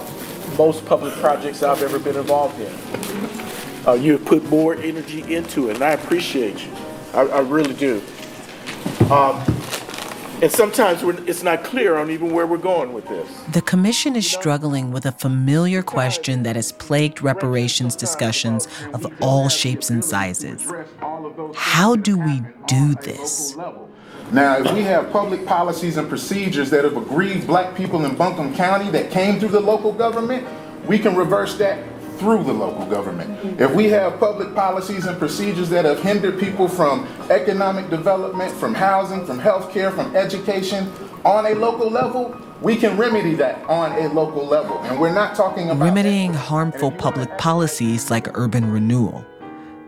most 0.57 0.85
public 0.85 1.13
projects 1.15 1.63
I've 1.63 1.81
ever 1.81 1.99
been 1.99 2.15
involved 2.15 2.59
in. 2.59 2.73
Uh, 3.87 3.93
you 3.93 4.13
have 4.13 4.25
put 4.25 4.43
more 4.49 4.75
energy 4.75 5.33
into 5.33 5.69
it, 5.69 5.75
and 5.75 5.83
I 5.83 5.91
appreciate 5.91 6.65
you. 6.65 6.71
I, 7.13 7.21
I 7.21 7.39
really 7.39 7.73
do. 7.73 8.01
Um, 9.09 9.41
and 10.39 10.51
sometimes 10.51 11.01
it's 11.27 11.41
not 11.41 11.63
clear 11.63 11.95
on 11.95 12.11
even 12.11 12.31
where 12.31 12.45
we're 12.45 12.57
going 12.57 12.93
with 12.93 13.07
this. 13.07 13.27
The 13.53 13.61
Commission 13.61 14.15
is 14.15 14.29
struggling 14.29 14.91
with 14.91 15.05
a 15.05 15.11
familiar 15.11 15.81
question 15.81 16.43
that 16.43 16.55
has 16.55 16.71
plagued 16.71 17.23
reparations 17.23 17.95
discussions 17.95 18.67
of 18.93 19.11
all 19.19 19.49
shapes 19.49 19.89
and 19.89 20.05
sizes. 20.05 20.71
How 21.55 21.95
do 21.95 22.19
we 22.19 22.43
do 22.67 22.93
this? 22.95 23.57
Now, 24.31 24.57
if 24.57 24.73
we 24.73 24.81
have 24.81 25.09
public 25.11 25.45
policies 25.45 25.95
and 25.95 26.09
procedures 26.09 26.69
that 26.71 26.83
have 26.83 26.97
aggrieved 26.97 27.47
black 27.47 27.75
people 27.75 28.03
in 28.05 28.15
Buncombe 28.15 28.53
County 28.55 28.91
that 28.91 29.09
came 29.09 29.39
through 29.39 29.49
the 29.49 29.59
local 29.59 29.93
government, 29.93 30.45
we 30.85 30.99
can 30.99 31.15
reverse 31.15 31.57
that 31.57 31.85
through 32.17 32.43
the 32.43 32.51
local 32.53 32.85
government. 32.87 33.61
If 33.61 33.73
we 33.73 33.85
have 33.89 34.19
public 34.19 34.53
policies 34.53 35.05
and 35.05 35.17
procedures 35.17 35.69
that 35.69 35.85
have 35.85 36.01
hindered 36.01 36.39
people 36.39 36.67
from 36.67 37.07
economic 37.29 37.89
development, 37.89 38.51
from 38.53 38.73
housing, 38.73 39.25
from 39.25 39.39
healthcare, 39.39 39.93
from 39.93 40.15
education 40.15 40.91
on 41.23 41.45
a 41.45 41.53
local 41.55 41.89
level, 41.89 42.35
we 42.61 42.75
can 42.75 42.97
remedy 42.97 43.35
that 43.35 43.63
on 43.65 43.91
a 43.93 44.11
local 44.11 44.45
level. 44.45 44.79
And 44.79 44.99
we're 44.99 45.13
not 45.13 45.35
talking 45.35 45.69
about 45.69 45.85
remedying 45.85 46.33
harmful 46.33 46.91
public 46.91 47.37
policies 47.37 48.09
like 48.09 48.35
urban 48.37 48.71
renewal. 48.71 49.25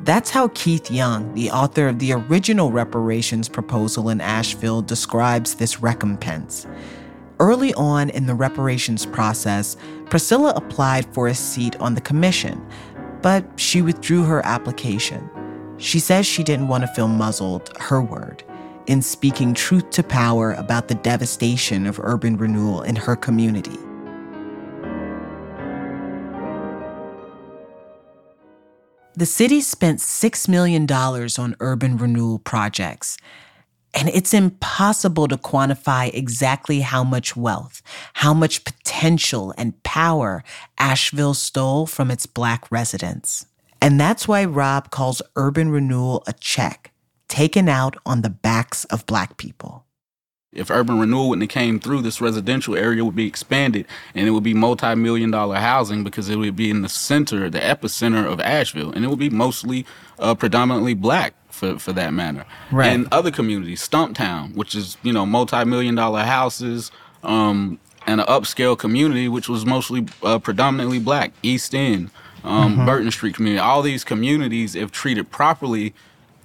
That's 0.02 0.30
how 0.30 0.48
Keith 0.50 0.90
Young, 0.90 1.34
the 1.34 1.52
author 1.52 1.90
of 1.90 2.00
the 2.00 2.14
original 2.14 2.72
reparations 2.72 3.50
proposal 3.50 4.10
in 4.10 4.22
Asheville, 4.22 4.82
describes 4.82 5.56
this 5.56 5.82
recompense. 5.82 6.66
Early 7.42 7.74
on 7.74 8.10
in 8.10 8.26
the 8.26 8.34
reparations 8.34 9.06
process, 9.06 9.76
Priscilla 10.06 10.54
applied 10.56 11.06
for 11.14 11.28
a 11.28 11.36
seat 11.36 11.76
on 11.82 11.96
the 11.96 12.02
commission, 12.02 12.66
but 13.22 13.46
she 13.58 13.82
withdrew 13.82 14.24
her 14.24 14.46
application. 14.46 15.30
She 15.78 16.00
says 16.00 16.26
she 16.26 16.44
didn't 16.44 16.70
want 16.70 16.84
to 16.84 16.94
feel 16.94 17.10
muzzled, 17.10 17.70
her 17.80 18.02
word, 18.02 18.44
in 18.88 19.02
speaking 19.02 19.54
truth 19.54 19.90
to 19.92 20.04
power 20.04 20.54
about 20.54 20.88
the 20.88 20.96
devastation 20.96 21.86
of 21.86 22.00
urban 22.02 22.38
renewal 22.38 22.84
in 22.84 22.96
her 22.96 23.16
community. 23.16 23.78
The 29.20 29.26
city 29.26 29.60
spent 29.60 30.00
$6 30.00 30.48
million 30.48 30.90
on 30.90 31.56
urban 31.60 31.98
renewal 31.98 32.40
projects, 32.40 33.18
and 33.94 34.08
it's 34.08 34.34
impossible 34.34 35.28
to 35.28 35.36
quantify 35.36 36.10
exactly 36.14 36.80
how 36.80 37.04
much 37.04 37.36
wealth, 37.36 37.82
how 38.14 38.34
much 38.34 38.64
potential 38.64 39.54
and 39.58 39.84
power 39.84 40.42
Asheville 40.78 41.34
stole 41.34 41.86
from 41.86 42.12
its 42.12 42.28
black 42.28 42.72
residents. 42.72 43.46
And 43.82 44.00
that's 44.00 44.26
why 44.26 44.46
Rob 44.46 44.90
calls 44.90 45.22
urban 45.36 45.70
renewal 45.70 46.24
a 46.26 46.32
check 46.32 46.94
taken 47.28 47.68
out 47.68 47.98
on 48.06 48.22
the 48.22 48.30
backs 48.30 48.86
of 48.86 49.06
black 49.06 49.36
people. 49.36 49.84
If 50.52 50.72
urban 50.72 50.98
renewal 50.98 51.30
wouldn't 51.30 51.44
have 51.44 51.54
came 51.54 51.80
through, 51.80 52.02
this 52.02 52.22
residential 52.22 52.76
area 52.76 53.06
would 53.06 53.16
be 53.16 53.28
expanded 53.28 53.86
and 54.16 54.28
it 54.28 54.32
would 54.32 54.44
be 54.44 54.56
multi-million 54.56 55.30
dollar 55.30 55.58
housing 55.58 56.04
because 56.04 56.28
it 56.28 56.38
would 56.38 56.56
be 56.56 56.72
in 56.72 56.82
the 56.82 56.90
center, 56.90 57.52
the 57.52 57.60
epicenter 57.60 58.26
of 58.26 58.40
Asheville, 58.40 58.92
and 58.92 59.06
it 59.06 59.10
would 59.10 59.20
be 59.20 59.30
mostly 59.30 59.86
uh, 60.18 60.34
predominantly 60.34 60.96
black 60.96 61.36
for, 61.52 61.78
for 61.78 61.94
that 61.94 62.14
matter. 62.14 62.46
Right. 62.72 62.88
And 62.88 63.08
other 63.12 63.30
communities, 63.30 63.88
Stumptown, 63.88 64.56
which 64.56 64.74
is, 64.74 64.98
you 65.04 65.14
know, 65.14 65.24
multi-million 65.24 65.94
dollar 65.94 66.24
houses, 66.24 66.92
um, 67.24 67.80
and 68.08 68.22
an 68.22 68.28
upscale 68.28 68.78
community, 68.78 69.28
which 69.28 69.50
was 69.50 69.68
mostly 69.68 70.08
uh, 70.24 70.40
predominantly 70.40 70.98
black, 70.98 71.32
East 71.44 71.76
End, 71.76 72.10
um, 72.44 72.74
mm-hmm. 72.74 72.86
Burton 72.86 73.12
Street 73.12 73.36
community, 73.36 73.60
all 73.60 73.84
these 73.84 74.04
communities, 74.04 74.74
if 74.74 74.92
treated 74.92 75.30
properly, 75.30 75.94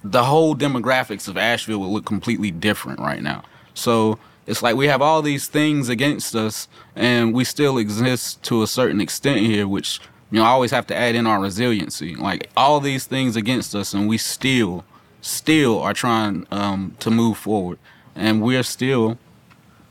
the 0.03 0.25
whole 0.25 0.55
demographics 0.55 1.27
of 1.27 1.37
Asheville 1.37 1.79
would 1.79 1.87
look 1.87 2.05
completely 2.05 2.51
different 2.51 2.99
right 2.99 3.23
now. 3.23 3.43
So 3.75 4.17
it's 4.47 4.63
like 4.63 4.75
we 4.75 4.87
have 4.87 5.01
all 5.01 5.21
these 5.21 5.47
things 5.47 5.89
against 5.89 6.35
us, 6.35 6.67
and 6.95 7.33
we 7.33 7.43
still 7.43 7.77
exist 7.77 8.41
to 8.43 8.63
a 8.63 8.67
certain 8.67 8.99
extent 8.99 9.39
here, 9.39 9.67
which 9.67 9.99
you 10.31 10.39
know 10.39 10.45
I 10.45 10.49
always 10.49 10.71
have 10.71 10.87
to 10.87 10.95
add 10.95 11.15
in 11.15 11.27
our 11.27 11.39
resiliency. 11.39 12.15
Like 12.15 12.49
all 12.57 12.79
these 12.79 13.05
things 13.05 13.35
against 13.35 13.75
us, 13.75 13.93
and 13.93 14.07
we 14.07 14.17
still, 14.17 14.83
still 15.21 15.79
are 15.79 15.93
trying 15.93 16.47
um, 16.51 16.95
to 16.99 17.11
move 17.11 17.37
forward, 17.37 17.77
and 18.15 18.41
we're 18.41 18.63
still 18.63 19.17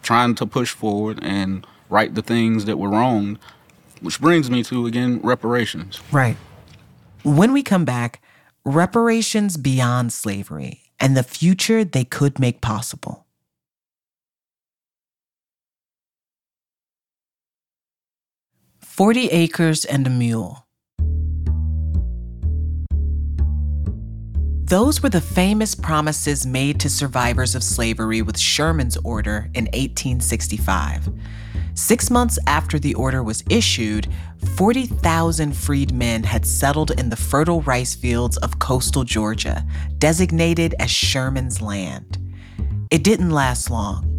trying 0.03 0.35
to 0.35 0.47
push 0.47 0.73
forward 0.73 1.19
and 1.23 1.67
right 1.89 2.15
the 2.15 2.23
things 2.23 2.65
that 2.65 2.79
were 2.79 2.91
wrong. 2.91 3.39
Which 4.01 4.21
brings 4.21 4.51
me 4.51 4.63
to 4.65 4.87
again 4.87 5.21
reparations. 5.23 6.01
Right. 6.13 6.37
When 7.23 7.55
we 7.55 7.63
come 7.63 7.87
back, 7.87 8.21
reparations 8.65 9.57
beyond 9.57 10.13
slavery 10.13 10.83
and 11.01 11.17
the 11.17 11.23
future 11.23 11.85
they 11.85 12.05
could 12.05 12.39
make 12.39 12.61
possible. 12.61 13.24
40 18.97 19.27
acres 19.31 19.85
and 19.85 20.07
a 20.07 20.11
mule. 20.11 20.69
Those 24.67 25.03
were 25.03 25.09
the 25.09 25.21
famous 25.21 25.75
promises 25.75 26.47
made 26.47 26.79
to 26.79 26.89
survivors 26.89 27.57
of 27.57 27.65
slavery 27.65 28.23
with 28.23 28.39
Sherman's 28.39 28.97
order 28.99 29.51
in 29.55 29.65
1865. 29.65 31.09
Six 31.75 32.09
months 32.09 32.39
after 32.47 32.79
the 32.79 32.95
order 32.95 33.25
was 33.25 33.43
issued, 33.51 34.07
40,000 34.55 35.57
freedmen 35.57 36.23
had 36.23 36.47
settled 36.47 36.93
in 36.93 37.11
the 37.11 37.17
fertile 37.17 37.63
rice 37.63 37.97
fields 37.97 38.37
of 38.37 38.61
coastal 38.61 39.03
Georgia, 39.03 39.67
designated 39.99 40.73
as 40.79 40.93
Sherman's 40.93 41.61
land. 41.61 42.19
It 42.93 43.03
didn't 43.03 43.31
last 43.31 43.71
long. 43.71 44.15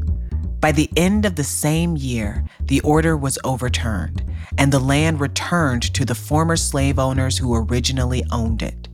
By 0.60 0.74
the 0.74 0.90
end 0.98 1.26
of 1.26 1.36
the 1.36 1.46
same 1.46 1.96
year, 1.96 2.44
the 2.60 2.82
order 2.82 3.16
was 3.16 3.40
overturned, 3.46 4.25
and 4.58 4.72
the 4.72 4.80
land 4.80 5.20
returned 5.20 5.94
to 5.94 6.06
the 6.06 6.16
former 6.16 6.56
slave 6.56 7.00
owners 7.00 7.38
who 7.38 7.56
originally 7.56 8.24
owned 8.32 8.62
it. 8.62 8.88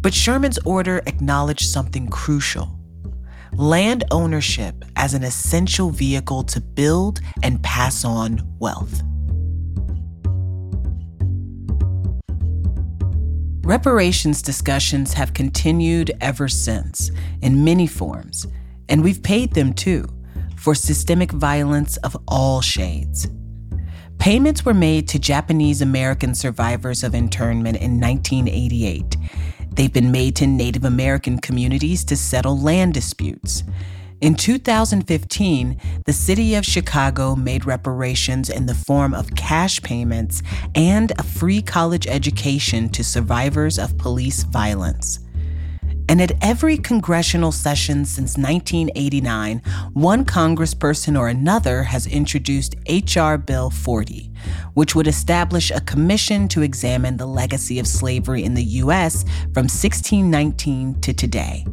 But 0.00 0.14
Sherman's 0.14 0.58
order 0.64 1.02
acknowledged 1.06 1.68
something 1.68 2.08
crucial 2.08 2.80
land 3.54 4.04
ownership 4.10 4.84
as 4.96 5.14
an 5.14 5.22
essential 5.22 5.90
vehicle 5.90 6.42
to 6.44 6.60
build 6.60 7.20
and 7.42 7.62
pass 7.62 8.04
on 8.04 8.40
wealth. 8.58 9.02
Reparations 13.62 14.42
discussions 14.42 15.12
have 15.12 15.34
continued 15.34 16.10
ever 16.20 16.48
since 16.48 17.10
in 17.42 17.62
many 17.62 17.86
forms, 17.86 18.46
and 18.88 19.02
we've 19.02 19.22
paid 19.22 19.52
them 19.52 19.72
too 19.72 20.06
for 20.56 20.74
systemic 20.74 21.30
violence 21.30 21.96
of 21.98 22.16
all 22.26 22.60
shades. 22.60 23.28
Payments 24.20 24.66
were 24.66 24.74
made 24.74 25.08
to 25.08 25.18
Japanese 25.18 25.80
American 25.80 26.34
survivors 26.34 27.02
of 27.02 27.14
internment 27.14 27.78
in 27.78 27.98
1988. 27.98 29.16
They've 29.72 29.90
been 29.90 30.12
made 30.12 30.36
to 30.36 30.46
Native 30.46 30.84
American 30.84 31.38
communities 31.38 32.04
to 32.04 32.16
settle 32.18 32.58
land 32.58 32.92
disputes. 32.92 33.64
In 34.20 34.34
2015, 34.34 35.80
the 36.04 36.12
city 36.12 36.54
of 36.54 36.66
Chicago 36.66 37.34
made 37.34 37.64
reparations 37.64 38.50
in 38.50 38.66
the 38.66 38.74
form 38.74 39.14
of 39.14 39.34
cash 39.36 39.80
payments 39.80 40.42
and 40.74 41.12
a 41.18 41.22
free 41.22 41.62
college 41.62 42.06
education 42.06 42.90
to 42.90 43.02
survivors 43.02 43.78
of 43.78 43.96
police 43.96 44.42
violence. 44.42 45.20
And 46.10 46.20
at 46.20 46.32
every 46.42 46.76
congressional 46.76 47.52
session 47.52 48.04
since 48.04 48.36
1989, 48.36 49.62
one 49.92 50.24
congressperson 50.24 51.16
or 51.16 51.28
another 51.28 51.84
has 51.84 52.08
introduced 52.08 52.74
H.R. 52.86 53.38
Bill 53.38 53.70
40, 53.70 54.28
which 54.74 54.96
would 54.96 55.06
establish 55.06 55.70
a 55.70 55.80
commission 55.80 56.48
to 56.48 56.62
examine 56.62 57.16
the 57.16 57.26
legacy 57.26 57.78
of 57.78 57.86
slavery 57.86 58.42
in 58.42 58.54
the 58.54 58.64
U.S. 58.82 59.22
from 59.54 59.68
1619 59.68 61.00
to 61.00 61.12
today, 61.12 61.64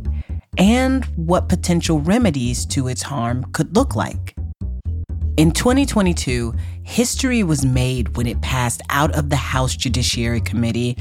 and 0.59 1.03
what 1.15 1.49
potential 1.49 1.99
remedies 1.99 2.63
to 2.67 2.89
its 2.89 3.01
harm 3.01 3.43
could 3.53 3.75
look 3.75 3.95
like. 3.95 4.35
In 5.37 5.49
2022, 5.49 6.53
history 6.83 7.41
was 7.41 7.65
made 7.65 8.15
when 8.15 8.27
it 8.27 8.39
passed 8.41 8.83
out 8.91 9.15
of 9.15 9.31
the 9.31 9.35
House 9.35 9.75
Judiciary 9.75 10.41
Committee, 10.41 10.95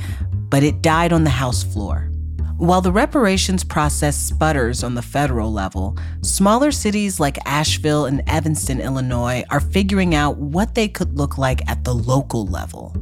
but 0.48 0.62
it 0.62 0.80
died 0.80 1.12
on 1.12 1.24
the 1.24 1.28
House 1.28 1.62
floor. 1.62 2.10
While 2.58 2.80
the 2.80 2.90
reparations 2.90 3.64
process 3.64 4.16
sputters 4.16 4.82
on 4.82 4.94
the 4.94 5.02
federal 5.02 5.52
level, 5.52 5.94
smaller 6.22 6.70
cities 6.70 7.20
like 7.20 7.36
Asheville 7.44 8.06
and 8.06 8.22
Evanston, 8.26 8.80
Illinois 8.80 9.44
are 9.50 9.60
figuring 9.60 10.14
out 10.14 10.38
what 10.38 10.74
they 10.74 10.88
could 10.88 11.18
look 11.18 11.36
like 11.36 11.68
at 11.68 11.84
the 11.84 11.94
local 11.94 12.46
level. 12.46 12.96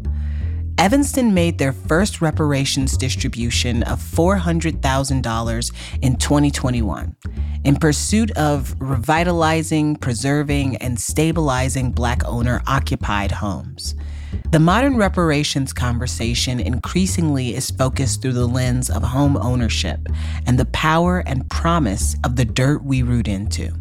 Evanston 0.76 1.34
made 1.34 1.58
their 1.58 1.72
first 1.72 2.20
reparations 2.20 2.96
distribution 2.96 3.84
of 3.84 4.00
$400,000 4.00 5.72
in 6.02 6.16
2021 6.16 7.16
in 7.62 7.76
pursuit 7.76 8.32
of 8.32 8.74
revitalizing, 8.80 9.94
preserving, 9.94 10.78
and 10.78 10.98
stabilizing 10.98 11.92
Black 11.92 12.24
owner 12.24 12.60
occupied 12.66 13.30
homes. 13.30 13.94
The 14.50 14.60
modern 14.60 14.96
reparations 14.96 15.72
conversation 15.72 16.60
increasingly 16.60 17.54
is 17.54 17.70
focused 17.70 18.22
through 18.22 18.34
the 18.34 18.46
lens 18.46 18.88
of 18.90 19.02
home 19.02 19.36
ownership 19.36 20.00
and 20.46 20.58
the 20.58 20.64
power 20.66 21.24
and 21.26 21.48
promise 21.50 22.16
of 22.24 22.36
the 22.36 22.44
dirt 22.44 22.84
we 22.84 23.02
root 23.02 23.28
into. 23.28 23.72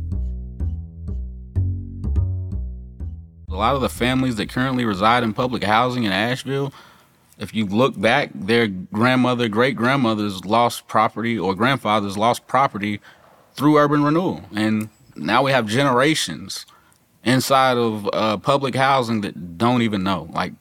A 3.49 3.55
lot 3.55 3.75
of 3.75 3.81
the 3.81 3.89
families 3.89 4.35
that 4.37 4.49
currently 4.49 4.83
reside 4.83 5.23
in 5.23 5.33
public 5.33 5.63
housing 5.63 6.05
in 6.05 6.11
Asheville, 6.11 6.73
if 7.37 7.53
you 7.53 7.65
look 7.65 7.99
back, 7.99 8.31
their 8.33 8.67
grandmother, 8.67 9.47
great 9.47 9.75
grandmothers 9.75 10.43
lost 10.43 10.87
property 10.87 11.37
or 11.37 11.53
grandfathers 11.53 12.17
lost 12.17 12.47
property 12.47 12.99
through 13.53 13.77
urban 13.77 14.03
renewal. 14.03 14.41
And 14.55 14.89
now 15.15 15.43
we 15.43 15.51
have 15.51 15.67
generations 15.67 16.65
inside 17.23 17.77
of 17.77 18.09
uh, 18.13 18.37
public 18.37 18.75
housing 18.75 19.21
that 19.21 19.57
don't 19.57 19.81
even 19.81 20.03
know. 20.03 20.29
Like 20.33 20.53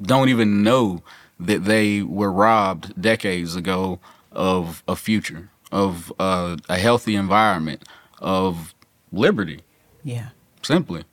don't 0.00 0.28
even 0.28 0.62
know 0.62 1.02
that 1.38 1.64
they 1.64 2.02
were 2.02 2.32
robbed 2.32 3.00
decades 3.00 3.56
ago 3.56 3.98
of 4.32 4.82
a 4.86 4.96
future, 4.96 5.50
of 5.72 6.12
uh, 6.18 6.56
a 6.68 6.78
healthy 6.78 7.14
environment, 7.14 7.84
of 8.18 8.74
liberty. 9.12 9.60
Yeah. 10.02 10.28
Simply. 10.62 11.04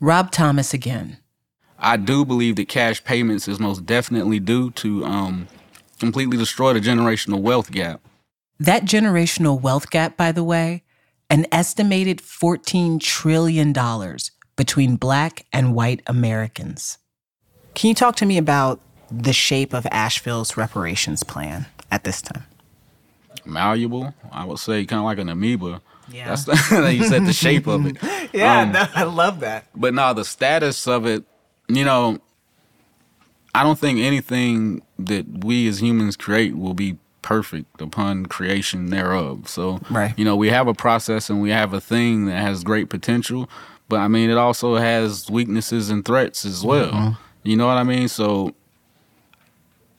Rob 0.00 0.30
Thomas 0.30 0.72
again. 0.72 1.18
I 1.78 1.96
do 1.96 2.24
believe 2.24 2.56
that 2.56 2.68
cash 2.68 3.02
payments 3.04 3.46
is 3.46 3.60
most 3.60 3.86
definitely 3.86 4.40
due 4.40 4.70
to 4.72 5.04
um, 5.04 5.48
completely 6.00 6.36
destroy 6.36 6.72
the 6.72 6.80
generational 6.80 7.40
wealth 7.40 7.70
gap. 7.70 8.00
That 8.58 8.84
generational 8.84 9.60
wealth 9.60 9.90
gap, 9.90 10.16
by 10.16 10.32
the 10.32 10.42
way, 10.42 10.82
an 11.30 11.46
estimated 11.52 12.18
$14 12.18 13.00
trillion 13.00 13.74
between 14.56 14.96
black 14.96 15.46
and 15.52 15.74
white 15.74 16.02
Americans. 16.06 16.98
Can 17.74 17.88
you 17.88 17.94
talk 17.94 18.16
to 18.16 18.26
me 18.26 18.38
about 18.38 18.80
the 19.10 19.32
shape 19.32 19.72
of 19.72 19.86
Asheville's 19.90 20.56
reparations 20.56 21.22
plan 21.22 21.66
at 21.90 22.04
this 22.04 22.20
time? 22.22 22.44
Malleable, 23.44 24.14
I 24.32 24.44
would 24.44 24.58
say, 24.58 24.84
kind 24.84 24.98
of 24.98 25.04
like 25.04 25.18
an 25.18 25.28
amoeba. 25.28 25.80
Yeah, 26.10 26.28
that's 26.28 26.44
the, 26.44 26.92
you 26.94 27.04
said 27.04 27.26
the 27.26 27.32
shape 27.32 27.66
of 27.66 27.86
it. 27.86 27.96
yeah, 28.32 28.62
um, 28.62 28.72
no, 28.72 28.86
I 28.94 29.04
love 29.04 29.40
that. 29.40 29.66
But 29.74 29.94
now 29.94 30.12
the 30.12 30.24
status 30.24 30.86
of 30.86 31.06
it, 31.06 31.24
you 31.68 31.84
know, 31.84 32.18
I 33.54 33.62
don't 33.62 33.78
think 33.78 34.00
anything 34.00 34.82
that 34.98 35.44
we 35.44 35.68
as 35.68 35.82
humans 35.82 36.16
create 36.16 36.56
will 36.56 36.74
be 36.74 36.98
perfect 37.28 37.82
upon 37.82 38.24
creation 38.24 38.86
thereof. 38.86 39.46
So, 39.50 39.80
right. 39.90 40.18
you 40.18 40.24
know, 40.24 40.34
we 40.34 40.48
have 40.48 40.66
a 40.66 40.72
process 40.72 41.28
and 41.28 41.42
we 41.42 41.50
have 41.50 41.74
a 41.74 41.80
thing 41.80 42.24
that 42.24 42.40
has 42.40 42.64
great 42.64 42.88
potential, 42.88 43.50
but 43.86 44.00
I 44.00 44.08
mean, 44.08 44.30
it 44.30 44.38
also 44.38 44.76
has 44.76 45.28
weaknesses 45.30 45.90
and 45.90 46.02
threats 46.02 46.46
as 46.46 46.64
well. 46.64 46.90
Mm-hmm. 46.90 47.20
You 47.42 47.56
know 47.58 47.66
what 47.66 47.76
I 47.76 47.82
mean? 47.82 48.08
So, 48.08 48.54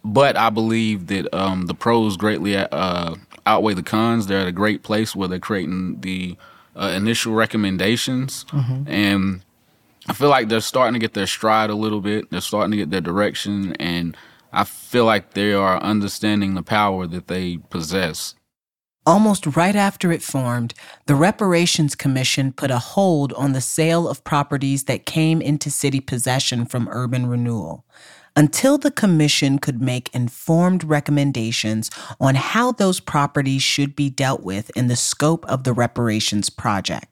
but 0.03 0.37
I 0.37 0.49
believe 0.49 1.05
that 1.05 1.31
um, 1.31 1.67
the 1.67 1.75
pros 1.75 2.17
greatly 2.17 2.57
uh, 2.57 3.13
outweigh 3.45 3.75
the 3.75 3.83
cons. 3.83 4.25
They're 4.25 4.39
at 4.39 4.47
a 4.47 4.51
great 4.51 4.81
place 4.81 5.15
where 5.15 5.27
they're 5.27 5.37
creating 5.37 6.01
the 6.01 6.35
uh, 6.75 6.93
initial 6.95 7.35
recommendations, 7.35 8.43
mm-hmm. 8.45 8.91
and 8.91 9.41
I 10.07 10.13
feel 10.13 10.29
like 10.29 10.49
they're 10.49 10.61
starting 10.61 10.93
to 10.93 10.99
get 10.99 11.13
their 11.13 11.27
stride 11.27 11.69
a 11.69 11.75
little 11.75 12.01
bit. 12.01 12.31
They're 12.31 12.41
starting 12.41 12.71
to 12.71 12.77
get 12.77 12.89
their 12.89 13.01
direction, 13.01 13.73
and 13.73 14.17
I 14.51 14.63
feel 14.63 15.05
like 15.05 15.33
they 15.33 15.53
are 15.53 15.81
understanding 15.81 16.55
the 16.55 16.63
power 16.63 17.07
that 17.07 17.27
they 17.27 17.57
possess. 17.69 18.35
Almost 19.05 19.55
right 19.55 19.75
after 19.75 20.11
it 20.11 20.21
formed, 20.21 20.73
the 21.07 21.15
Reparations 21.15 21.95
Commission 21.95 22.51
put 22.51 22.69
a 22.69 22.79
hold 22.79 23.33
on 23.33 23.53
the 23.53 23.61
sale 23.61 24.07
of 24.07 24.23
properties 24.23 24.83
that 24.83 25.05
came 25.05 25.41
into 25.41 25.71
city 25.71 25.99
possession 25.99 26.65
from 26.65 26.89
urban 26.91 27.25
renewal 27.25 27.85
until 28.35 28.77
the 28.77 28.91
commission 28.91 29.59
could 29.59 29.81
make 29.81 30.13
informed 30.13 30.83
recommendations 30.83 31.89
on 32.21 32.35
how 32.35 32.71
those 32.71 32.99
properties 32.99 33.61
should 33.61 33.95
be 33.95 34.09
dealt 34.09 34.43
with 34.43 34.69
in 34.77 34.87
the 34.87 34.95
scope 34.95 35.45
of 35.47 35.63
the 35.63 35.73
reparations 35.73 36.49
project. 36.49 37.08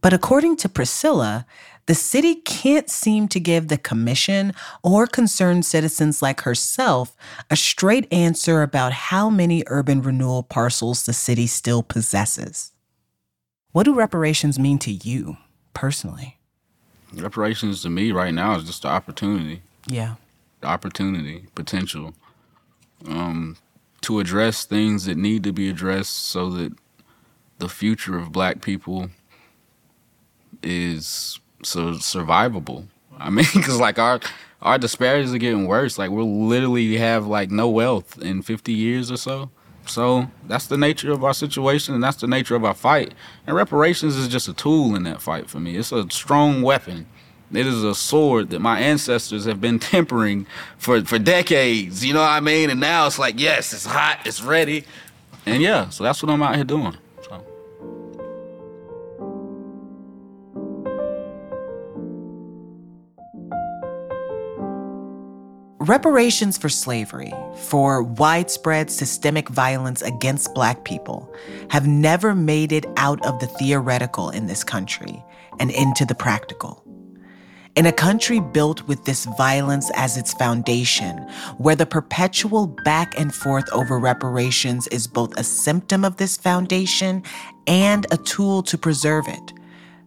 But 0.00 0.12
according 0.12 0.56
to 0.56 0.68
Priscilla, 0.68 1.46
the 1.86 1.94
city 1.94 2.34
can't 2.34 2.90
seem 2.90 3.28
to 3.28 3.38
give 3.38 3.68
the 3.68 3.78
commission 3.78 4.52
or 4.82 5.06
concerned 5.06 5.64
citizens 5.64 6.20
like 6.20 6.40
herself 6.42 7.16
a 7.50 7.56
straight 7.56 8.12
answer 8.12 8.62
about 8.62 8.92
how 8.92 9.30
many 9.30 9.62
urban 9.68 10.02
renewal 10.02 10.42
parcels 10.42 11.06
the 11.06 11.12
city 11.12 11.46
still 11.46 11.82
possesses. 11.82 12.72
What 13.72 13.84
do 13.84 13.94
reparations 13.94 14.58
mean 14.58 14.78
to 14.80 14.90
you 14.90 15.36
personally? 15.74 16.38
Reparations 17.12 17.82
to 17.82 17.90
me 17.90 18.10
right 18.10 18.34
now 18.34 18.56
is 18.56 18.64
just 18.64 18.82
the 18.82 18.88
opportunity. 18.88 19.62
Yeah. 19.86 20.16
The 20.60 20.66
opportunity, 20.66 21.46
potential 21.54 22.14
um, 23.06 23.56
to 24.02 24.20
address 24.20 24.64
things 24.64 25.04
that 25.04 25.16
need 25.16 25.44
to 25.44 25.52
be 25.52 25.68
addressed 25.68 26.26
so 26.26 26.50
that 26.50 26.72
the 27.58 27.68
future 27.68 28.18
of 28.18 28.32
black 28.32 28.60
people 28.60 29.10
is 30.62 31.40
so 31.62 31.92
survivable. 31.92 32.86
I 33.18 33.30
mean, 33.30 33.46
because 33.54 33.78
like 33.78 33.98
our 33.98 34.20
our 34.62 34.78
disparities 34.78 35.32
are 35.34 35.38
getting 35.38 35.66
worse. 35.66 35.98
Like 35.98 36.10
we'll 36.10 36.46
literally 36.46 36.96
have 36.96 37.26
like 37.26 37.50
no 37.50 37.68
wealth 37.68 38.20
in 38.22 38.42
50 38.42 38.72
years 38.72 39.10
or 39.10 39.16
so. 39.16 39.50
So 39.86 40.28
that's 40.46 40.66
the 40.66 40.76
nature 40.76 41.12
of 41.12 41.22
our 41.22 41.34
situation, 41.34 41.94
and 41.94 42.02
that's 42.02 42.16
the 42.16 42.26
nature 42.26 42.56
of 42.56 42.64
our 42.64 42.74
fight. 42.74 43.14
And 43.46 43.54
reparations 43.54 44.16
is 44.16 44.26
just 44.26 44.48
a 44.48 44.52
tool 44.52 44.96
in 44.96 45.04
that 45.04 45.22
fight 45.22 45.48
for 45.48 45.60
me. 45.60 45.76
It's 45.76 45.92
a 45.92 46.10
strong 46.10 46.62
weapon. 46.62 47.06
It 47.52 47.66
is 47.66 47.84
a 47.84 47.94
sword 47.94 48.50
that 48.50 48.58
my 48.60 48.80
ancestors 48.80 49.44
have 49.44 49.60
been 49.60 49.78
tempering 49.94 50.46
for, 50.76 51.04
for 51.04 51.18
decades. 51.18 52.04
You 52.04 52.14
know 52.14 52.20
what 52.20 52.30
I 52.30 52.40
mean? 52.40 52.70
And 52.70 52.80
now 52.80 53.06
it's 53.06 53.18
like, 53.18 53.38
yes, 53.38 53.72
it's 53.72 53.86
hot, 53.86 54.20
it's 54.24 54.42
ready. 54.42 54.84
And 55.44 55.62
yeah, 55.62 55.88
so 55.90 56.02
that's 56.02 56.22
what 56.22 56.32
I'm 56.32 56.42
out 56.42 56.56
here 56.56 56.64
doing. 56.64 56.96
Reparations 65.86 66.58
for 66.58 66.68
slavery, 66.68 67.32
for 67.54 68.02
widespread 68.02 68.90
systemic 68.90 69.48
violence 69.48 70.02
against 70.02 70.52
Black 70.52 70.82
people, 70.82 71.32
have 71.70 71.86
never 71.86 72.34
made 72.34 72.72
it 72.72 72.84
out 72.96 73.24
of 73.24 73.38
the 73.38 73.46
theoretical 73.46 74.30
in 74.30 74.48
this 74.48 74.64
country 74.64 75.22
and 75.60 75.70
into 75.70 76.04
the 76.04 76.14
practical. 76.16 76.82
In 77.76 77.86
a 77.86 77.92
country 77.92 78.40
built 78.40 78.82
with 78.88 79.04
this 79.04 79.26
violence 79.38 79.88
as 79.94 80.16
its 80.16 80.32
foundation, 80.34 81.18
where 81.58 81.76
the 81.76 81.86
perpetual 81.86 82.66
back 82.66 83.16
and 83.16 83.32
forth 83.32 83.72
over 83.72 83.96
reparations 83.96 84.88
is 84.88 85.06
both 85.06 85.38
a 85.38 85.44
symptom 85.44 86.04
of 86.04 86.16
this 86.16 86.36
foundation 86.36 87.22
and 87.68 88.08
a 88.10 88.16
tool 88.16 88.64
to 88.64 88.76
preserve 88.76 89.28
it, 89.28 89.52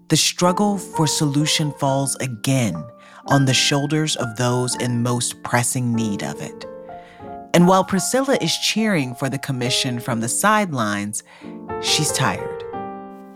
the 0.09 0.17
struggle 0.17 0.77
for 0.77 1.07
solution 1.07 1.71
falls 1.71 2.17
again 2.17 2.83
on 3.29 3.45
the 3.45 3.53
shoulders 3.53 4.15
of 4.17 4.35
those 4.35 4.75
in 4.75 5.01
most 5.01 5.41
pressing 5.43 5.93
need 5.95 6.23
of 6.23 6.41
it. 6.41 6.65
And 7.53 7.67
while 7.67 7.83
Priscilla 7.83 8.37
is 8.41 8.55
cheering 8.57 9.15
for 9.15 9.29
the 9.29 9.39
commission 9.39 9.99
from 9.99 10.19
the 10.19 10.27
sidelines, 10.27 11.23
she's 11.81 12.11
tired. 12.11 12.63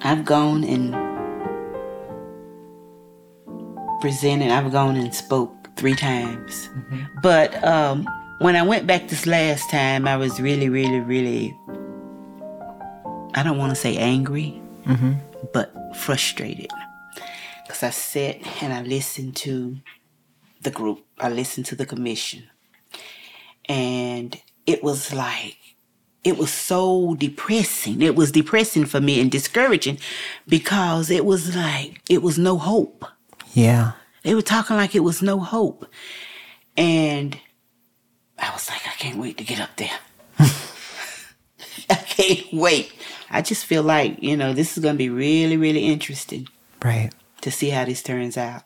I've 0.01 0.25
gone 0.25 0.63
and 0.63 0.93
presented, 4.01 4.51
I've 4.51 4.71
gone 4.71 4.97
and 4.97 5.15
spoke 5.15 5.69
three 5.77 5.95
times. 5.95 6.69
But 7.21 7.63
um, 7.63 8.07
when 8.39 8.55
I 8.55 8.61
went 8.63 8.85
back 8.85 9.07
this 9.07 9.25
last 9.25 9.69
time, 9.71 10.07
I 10.07 10.17
was 10.17 10.39
really, 10.39 10.69
really, 10.69 10.99
really, 10.99 11.57
I 13.33 13.41
don't 13.43 13.57
want 13.57 13.71
to 13.71 13.75
say 13.75 13.97
angry, 13.97 14.61
but 15.53 15.73
frustrated. 15.95 16.69
Because 17.73 17.87
I 17.87 17.89
sat 17.89 18.61
and 18.61 18.71
I 18.71 18.83
listened 18.83 19.35
to 19.37 19.79
the 20.61 20.69
group, 20.69 21.03
I 21.19 21.29
listened 21.29 21.65
to 21.65 21.75
the 21.75 21.87
commission. 21.87 22.43
And 23.65 24.39
it 24.67 24.83
was 24.83 25.11
like, 25.11 25.57
it 26.23 26.37
was 26.37 26.53
so 26.53 27.15
depressing. 27.15 28.03
It 28.03 28.15
was 28.15 28.31
depressing 28.31 28.85
for 28.85 29.01
me 29.01 29.19
and 29.19 29.31
discouraging 29.31 29.97
because 30.47 31.09
it 31.09 31.25
was 31.25 31.55
like, 31.55 31.99
it 32.07 32.21
was 32.21 32.37
no 32.37 32.59
hope. 32.59 33.05
Yeah. 33.55 33.93
They 34.21 34.35
were 34.35 34.43
talking 34.43 34.75
like 34.75 34.93
it 34.93 34.99
was 34.99 35.23
no 35.23 35.39
hope. 35.39 35.87
And 36.77 37.39
I 38.37 38.51
was 38.51 38.69
like, 38.69 38.85
I 38.85 38.91
can't 38.99 39.17
wait 39.17 39.39
to 39.39 39.43
get 39.43 39.59
up 39.59 39.75
there. 39.77 39.99
I 41.89 41.95
can't 41.95 42.53
wait. 42.53 42.93
I 43.31 43.41
just 43.41 43.65
feel 43.65 43.81
like, 43.81 44.21
you 44.21 44.37
know, 44.37 44.53
this 44.53 44.77
is 44.77 44.83
going 44.83 44.93
to 44.93 44.99
be 44.99 45.09
really, 45.09 45.57
really 45.57 45.85
interesting 45.87 46.47
Right. 46.83 47.11
To 47.43 47.51
see 47.51 47.69
how 47.69 47.85
this 47.85 48.01
turns 48.01 48.37
out. 48.37 48.63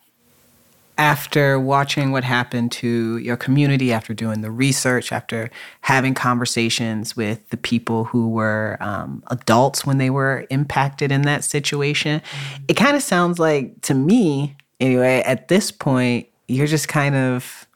After 0.96 1.60
watching 1.60 2.10
what 2.10 2.24
happened 2.24 2.72
to 2.72 3.18
your 3.18 3.36
community, 3.36 3.92
after 3.92 4.14
doing 4.14 4.40
the 4.40 4.50
research, 4.50 5.12
after 5.12 5.50
having 5.82 6.14
conversations 6.14 7.16
with 7.16 7.48
the 7.50 7.56
people 7.56 8.04
who 8.04 8.28
were 8.28 8.78
um, 8.80 9.22
adults 9.28 9.86
when 9.86 9.98
they 9.98 10.10
were 10.10 10.46
impacted 10.50 11.12
in 11.12 11.22
that 11.22 11.44
situation, 11.44 12.20
it 12.66 12.74
kind 12.74 12.96
of 12.96 13.02
sounds 13.02 13.38
like 13.38 13.80
to 13.82 13.94
me, 13.94 14.56
anyway, 14.80 15.22
at 15.24 15.46
this 15.46 15.70
point, 15.70 16.28
you're 16.48 16.66
just 16.66 16.88
kind 16.88 17.14
of 17.14 17.66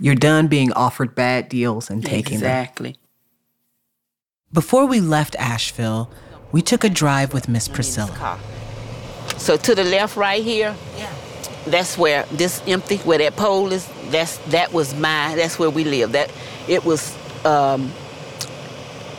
you're 0.00 0.14
done 0.14 0.46
being 0.46 0.72
offered 0.72 1.14
bad 1.14 1.48
deals 1.48 1.90
and 1.90 2.04
taking 2.04 2.40
them. 2.40 2.50
exactly. 2.50 2.96
Before 4.52 4.86
we 4.86 5.00
left 5.00 5.34
Asheville, 5.36 6.10
we 6.56 6.62
took 6.62 6.84
a 6.84 6.88
drive 6.88 7.34
with 7.34 7.50
Miss 7.50 7.68
Priscilla. 7.68 8.38
So 9.36 9.58
to 9.58 9.74
the 9.74 9.84
left 9.84 10.16
right 10.16 10.42
here, 10.42 10.74
Yeah. 10.96 11.12
that's 11.66 11.98
where 11.98 12.24
this 12.32 12.62
empty, 12.66 12.96
where 13.08 13.18
that 13.18 13.36
pole 13.36 13.72
is, 13.72 13.86
that's 14.10 14.38
that 14.56 14.72
was 14.72 14.94
my 14.94 15.34
that's 15.36 15.58
where 15.58 15.68
we 15.68 15.84
live. 15.84 16.12
That 16.12 16.30
it 16.66 16.82
was 16.82 17.14
um, 17.44 17.92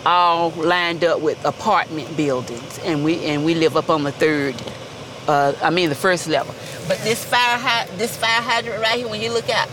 all 0.04 0.50
lined 0.50 1.04
up 1.04 1.22
with 1.22 1.38
apartment 1.46 2.18
buildings 2.18 2.80
and 2.80 3.04
we 3.06 3.24
and 3.26 3.46
we 3.46 3.54
live 3.54 3.78
up 3.78 3.92
on 3.92 4.02
the 4.04 4.12
third 4.12 4.56
uh, 5.28 5.54
I 5.62 5.70
mean 5.70 5.90
the 5.90 6.02
first 6.10 6.28
level. 6.28 6.56
But 6.88 6.98
this 7.04 7.24
fire 7.24 7.60
hy- 7.60 7.88
this 7.98 8.18
fire 8.18 8.42
hydrant 8.42 8.82
right 8.82 8.98
here, 8.98 9.08
when 9.10 9.22
you 9.22 9.32
look 9.32 9.50
out, 9.52 9.70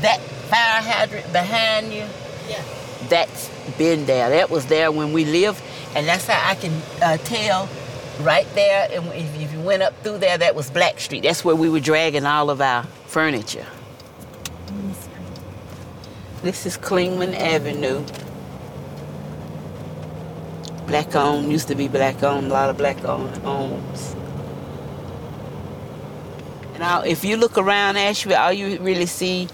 that 0.00 0.18
fire 0.48 0.80
hydrant 0.80 1.30
behind 1.30 1.92
you, 1.92 2.06
Yeah. 2.48 2.62
that's 3.10 3.50
been 3.76 4.06
there. 4.06 4.30
That 4.30 4.48
was 4.48 4.64
there 4.66 4.90
when 4.90 5.12
we 5.12 5.24
lived, 5.26 5.60
and 5.94 6.06
that's 6.06 6.26
how 6.26 6.50
I 6.50 6.54
can 6.54 6.82
uh, 7.02 7.16
tell 7.18 7.68
right 8.20 8.46
there. 8.54 8.88
And 8.90 9.06
if 9.12 9.52
you 9.52 9.60
went 9.60 9.82
up 9.82 9.94
through 10.02 10.18
there, 10.18 10.38
that 10.38 10.54
was 10.54 10.70
Black 10.70 10.98
Street. 11.00 11.22
That's 11.22 11.44
where 11.44 11.56
we 11.56 11.68
were 11.68 11.80
dragging 11.80 12.26
all 12.26 12.50
of 12.50 12.60
our 12.60 12.84
furniture. 13.06 13.66
This 16.42 16.66
is 16.66 16.76
Clingman 16.76 17.34
Avenue. 17.34 18.04
Black 20.86 21.16
owned, 21.16 21.50
used 21.50 21.68
to 21.68 21.74
be 21.74 21.88
black 21.88 22.22
owned, 22.22 22.46
a 22.46 22.50
lot 22.50 22.70
of 22.70 22.76
black 22.76 23.04
owned 23.04 23.36
homes. 23.38 24.14
All, 26.80 27.02
if 27.02 27.24
you 27.24 27.36
look 27.36 27.58
around 27.58 27.96
Asheville, 27.96 28.36
all 28.36 28.52
you 28.52 28.78
really 28.78 29.06
see, 29.06 29.48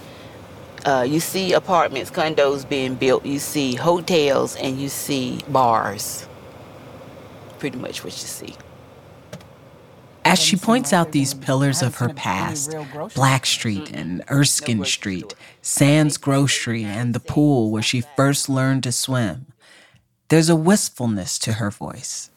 uh, 0.85 1.07
you 1.09 1.21
see 1.21 1.53
apartments, 1.53 2.11
condos 2.11 2.69
being 2.69 2.95
built, 2.95 3.25
you 3.25 3.39
see 3.39 3.75
hotels, 3.75 4.57
and 4.57 4.81
you 4.81 4.89
see 4.89 5.41
bars. 5.49 6.27
Pretty 7.59 7.79
much 7.79 8.03
what 8.03 8.13
you 8.13 8.27
see. 8.27 8.57
As 10.25 10.39
she 10.39 10.57
points 10.57 10.93
out 10.93 11.13
these 11.13 11.35
pillars 11.35 11.83
of 11.83 11.97
her 11.97 12.09
past 12.09 12.75
Black 13.15 13.45
Street 13.45 13.91
and 13.93 14.23
Erskine 14.31 14.85
Street, 14.85 15.35
Sands 15.61 16.17
Grocery, 16.17 16.85
and 16.85 17.13
the 17.13 17.21
pool 17.21 17.71
where 17.71 17.83
she 17.83 18.03
first 18.17 18.49
learned 18.49 18.85
to 18.85 18.93
swim, 18.93 19.47
there's 20.29 20.49
a 20.49 20.57
wistfulness 20.57 21.39
to 21.41 21.55
her 21.55 21.71
voice. 21.71 22.31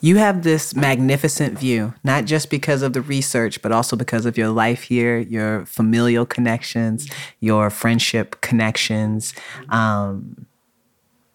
You 0.00 0.16
have 0.16 0.42
this 0.42 0.74
magnificent 0.74 1.58
view, 1.58 1.94
not 2.02 2.24
just 2.24 2.48
because 2.48 2.82
of 2.82 2.94
the 2.94 3.02
research, 3.02 3.60
but 3.60 3.70
also 3.70 3.96
because 3.96 4.24
of 4.24 4.38
your 4.38 4.48
life 4.48 4.84
here, 4.84 5.18
your 5.18 5.66
familial 5.66 6.24
connections, 6.24 7.08
your 7.40 7.68
friendship 7.68 8.40
connections. 8.40 9.34
Um, 9.68 10.46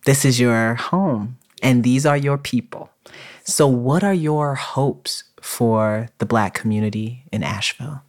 this 0.06 0.26
is 0.26 0.40
your 0.40 0.76
home, 0.76 1.38
and 1.62 1.84
these 1.84 2.06
are 2.06 2.18
your 2.18 2.38
people. 2.38 2.90
So, 3.44 3.68
what 3.68 4.04
are 4.04 4.14
your 4.14 4.56
hopes 4.56 5.24
for 5.42 6.10
the 6.18 6.26
Black 6.26 6.56
community 6.56 7.24
in 7.32 7.44
Asheville? 7.44 8.02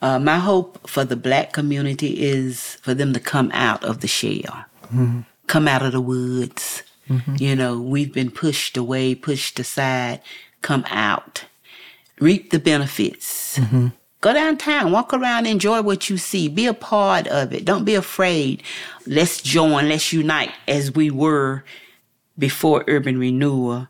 Uh, 0.00 0.18
my 0.18 0.38
hope 0.38 0.88
for 0.88 1.04
the 1.04 1.16
black 1.16 1.52
community 1.52 2.22
is 2.22 2.76
for 2.82 2.94
them 2.94 3.12
to 3.12 3.18
come 3.18 3.50
out 3.52 3.82
of 3.82 4.00
the 4.00 4.06
shell, 4.06 4.64
come 5.48 5.66
out 5.66 5.82
of 5.82 5.92
the 5.92 6.00
woods. 6.00 6.84
Mm-hmm. 7.08 7.36
You 7.38 7.56
know, 7.56 7.80
we've 7.80 8.12
been 8.12 8.30
pushed 8.30 8.76
away, 8.76 9.14
pushed 9.14 9.58
aside. 9.58 10.20
Come 10.62 10.84
out, 10.88 11.44
reap 12.20 12.50
the 12.50 12.58
benefits. 12.58 13.58
Mm-hmm. 13.58 13.88
Go 14.20 14.32
downtown, 14.32 14.90
walk 14.90 15.14
around, 15.14 15.46
enjoy 15.46 15.82
what 15.82 16.10
you 16.10 16.16
see, 16.16 16.48
be 16.48 16.66
a 16.66 16.74
part 16.74 17.28
of 17.28 17.52
it. 17.52 17.64
Don't 17.64 17.84
be 17.84 17.94
afraid. 17.94 18.64
Let's 19.06 19.40
join, 19.40 19.88
let's 19.88 20.12
unite 20.12 20.50
as 20.66 20.92
we 20.92 21.08
were 21.12 21.64
before 22.36 22.84
urban 22.88 23.18
renewal 23.18 23.86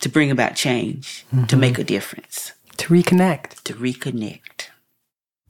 to 0.00 0.08
bring 0.08 0.30
about 0.32 0.56
change, 0.56 1.24
to 1.30 1.36
mm-hmm. 1.36 1.60
make 1.60 1.78
a 1.78 1.84
difference, 1.84 2.52
To 2.78 2.88
reconnect. 2.88 3.62
to 3.62 3.74
reconnect. 3.74 4.68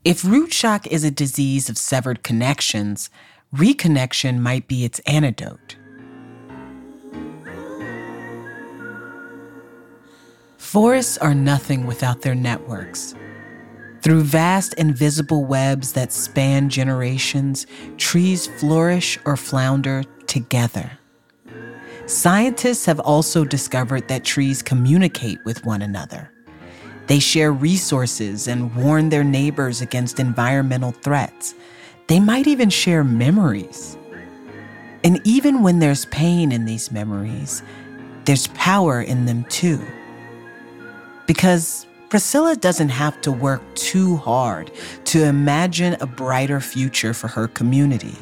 If 0.03 0.23
root 0.23 0.53
shock 0.53 0.85
is 0.87 1.03
a 1.03 1.09
disease 1.09 1.67
of 1.67 1.79
severed 1.79 2.21
connections, 2.21 3.09
reconnection 3.53 4.37
might 4.39 4.67
be 4.67 4.85
its 4.85 4.99
antidote. 4.99 5.77
Forests 10.75 11.17
are 11.19 11.33
nothing 11.33 11.85
without 11.85 12.19
their 12.19 12.35
networks. 12.35 13.15
Through 14.01 14.23
vast 14.23 14.73
invisible 14.73 15.45
webs 15.45 15.93
that 15.93 16.11
span 16.11 16.67
generations, 16.67 17.65
trees 17.95 18.47
flourish 18.59 19.17
or 19.23 19.37
flounder 19.37 20.03
together. 20.27 20.91
Scientists 22.07 22.85
have 22.87 22.99
also 22.99 23.45
discovered 23.45 24.09
that 24.09 24.25
trees 24.25 24.61
communicate 24.61 25.39
with 25.45 25.63
one 25.63 25.81
another. 25.81 26.29
They 27.07 27.19
share 27.19 27.53
resources 27.53 28.49
and 28.49 28.75
warn 28.75 29.07
their 29.07 29.23
neighbors 29.23 29.79
against 29.79 30.19
environmental 30.19 30.91
threats. 30.91 31.55
They 32.07 32.19
might 32.19 32.47
even 32.47 32.69
share 32.69 33.05
memories. 33.05 33.97
And 35.05 35.21
even 35.23 35.63
when 35.63 35.79
there's 35.79 36.03
pain 36.07 36.51
in 36.51 36.65
these 36.65 36.91
memories, 36.91 37.63
there's 38.25 38.47
power 38.47 39.01
in 39.01 39.25
them 39.25 39.45
too. 39.45 39.81
Because 41.27 41.85
Priscilla 42.09 42.55
doesn't 42.55 42.89
have 42.89 43.19
to 43.21 43.31
work 43.31 43.61
too 43.75 44.17
hard 44.17 44.71
to 45.05 45.23
imagine 45.23 45.97
a 45.99 46.05
brighter 46.05 46.59
future 46.59 47.13
for 47.13 47.27
her 47.27 47.47
community. 47.47 48.15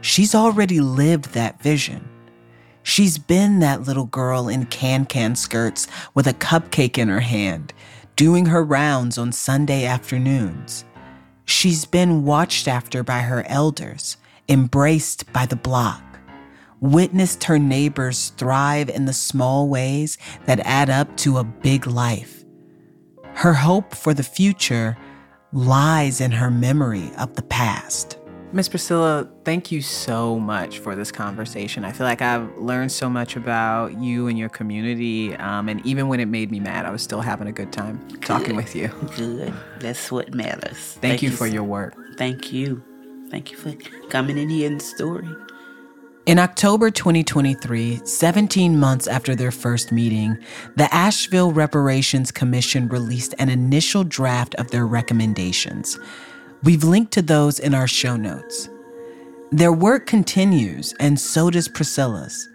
She's 0.00 0.34
already 0.34 0.80
lived 0.80 1.34
that 1.34 1.60
vision. 1.60 2.08
She's 2.84 3.18
been 3.18 3.58
that 3.58 3.82
little 3.82 4.06
girl 4.06 4.48
in 4.48 4.66
can 4.66 5.04
can 5.04 5.34
skirts 5.36 5.88
with 6.14 6.26
a 6.26 6.32
cupcake 6.32 6.96
in 6.96 7.08
her 7.08 7.20
hand, 7.20 7.74
doing 8.16 8.46
her 8.46 8.64
rounds 8.64 9.18
on 9.18 9.32
Sunday 9.32 9.84
afternoons. 9.84 10.84
She's 11.44 11.84
been 11.84 12.24
watched 12.24 12.68
after 12.68 13.02
by 13.02 13.20
her 13.20 13.44
elders, 13.46 14.16
embraced 14.48 15.30
by 15.32 15.44
the 15.44 15.56
block, 15.56 16.02
witnessed 16.80 17.44
her 17.44 17.58
neighbors 17.58 18.30
thrive 18.36 18.88
in 18.88 19.04
the 19.04 19.12
small 19.12 19.68
ways 19.68 20.18
that 20.46 20.60
add 20.60 20.90
up 20.90 21.16
to 21.18 21.38
a 21.38 21.44
big 21.44 21.86
life. 21.86 22.44
Her 23.34 23.54
hope 23.54 23.94
for 23.94 24.14
the 24.14 24.22
future 24.22 24.96
lies 25.52 26.20
in 26.20 26.32
her 26.32 26.50
memory 26.50 27.10
of 27.18 27.34
the 27.34 27.42
past. 27.42 28.18
Miss 28.50 28.66
Priscilla, 28.66 29.28
thank 29.44 29.70
you 29.70 29.82
so 29.82 30.38
much 30.38 30.78
for 30.78 30.96
this 30.96 31.12
conversation. 31.12 31.84
I 31.84 31.92
feel 31.92 32.06
like 32.06 32.22
I've 32.22 32.56
learned 32.56 32.90
so 32.90 33.10
much 33.10 33.36
about 33.36 34.00
you 34.00 34.26
and 34.26 34.38
your 34.38 34.48
community. 34.48 35.36
Um, 35.36 35.68
and 35.68 35.84
even 35.84 36.08
when 36.08 36.18
it 36.18 36.26
made 36.26 36.50
me 36.50 36.58
mad, 36.58 36.86
I 36.86 36.90
was 36.90 37.02
still 37.02 37.20
having 37.20 37.46
a 37.46 37.52
good 37.52 37.72
time 37.72 38.00
talking 38.22 38.56
with 38.56 38.74
you. 38.74 38.88
Good. 39.16 39.52
That's 39.80 40.10
what 40.10 40.32
matters. 40.32 40.94
Thank, 41.02 41.20
you 41.20 41.30
for 41.30 41.46
your 41.46 41.62
work. 41.62 41.94
Thank 42.16 42.50
you. 42.50 42.82
Thank 43.30 43.52
you 43.52 43.58
for 43.58 43.74
coming 44.08 44.38
in 44.38 44.48
here 44.48 44.66
in 44.66 44.78
the 44.78 44.84
story. 44.84 45.28
In 46.28 46.38
October 46.38 46.90
2023, 46.90 48.02
17 48.04 48.78
months 48.78 49.06
after 49.06 49.34
their 49.34 49.50
first 49.50 49.90
meeting, 49.90 50.36
the 50.76 50.94
Asheville 50.94 51.52
Reparations 51.52 52.30
Commission 52.30 52.86
released 52.88 53.34
an 53.38 53.48
initial 53.48 54.04
draft 54.04 54.54
of 54.56 54.70
their 54.70 54.86
recommendations. 54.86 55.98
We've 56.62 56.84
linked 56.84 57.12
to 57.12 57.22
those 57.22 57.58
in 57.58 57.72
our 57.72 57.88
show 57.88 58.16
notes. 58.16 58.68
Their 59.52 59.72
work 59.72 60.04
continues, 60.04 60.92
and 61.00 61.18
so 61.18 61.48
does 61.48 61.66
Priscilla's. 61.66 62.46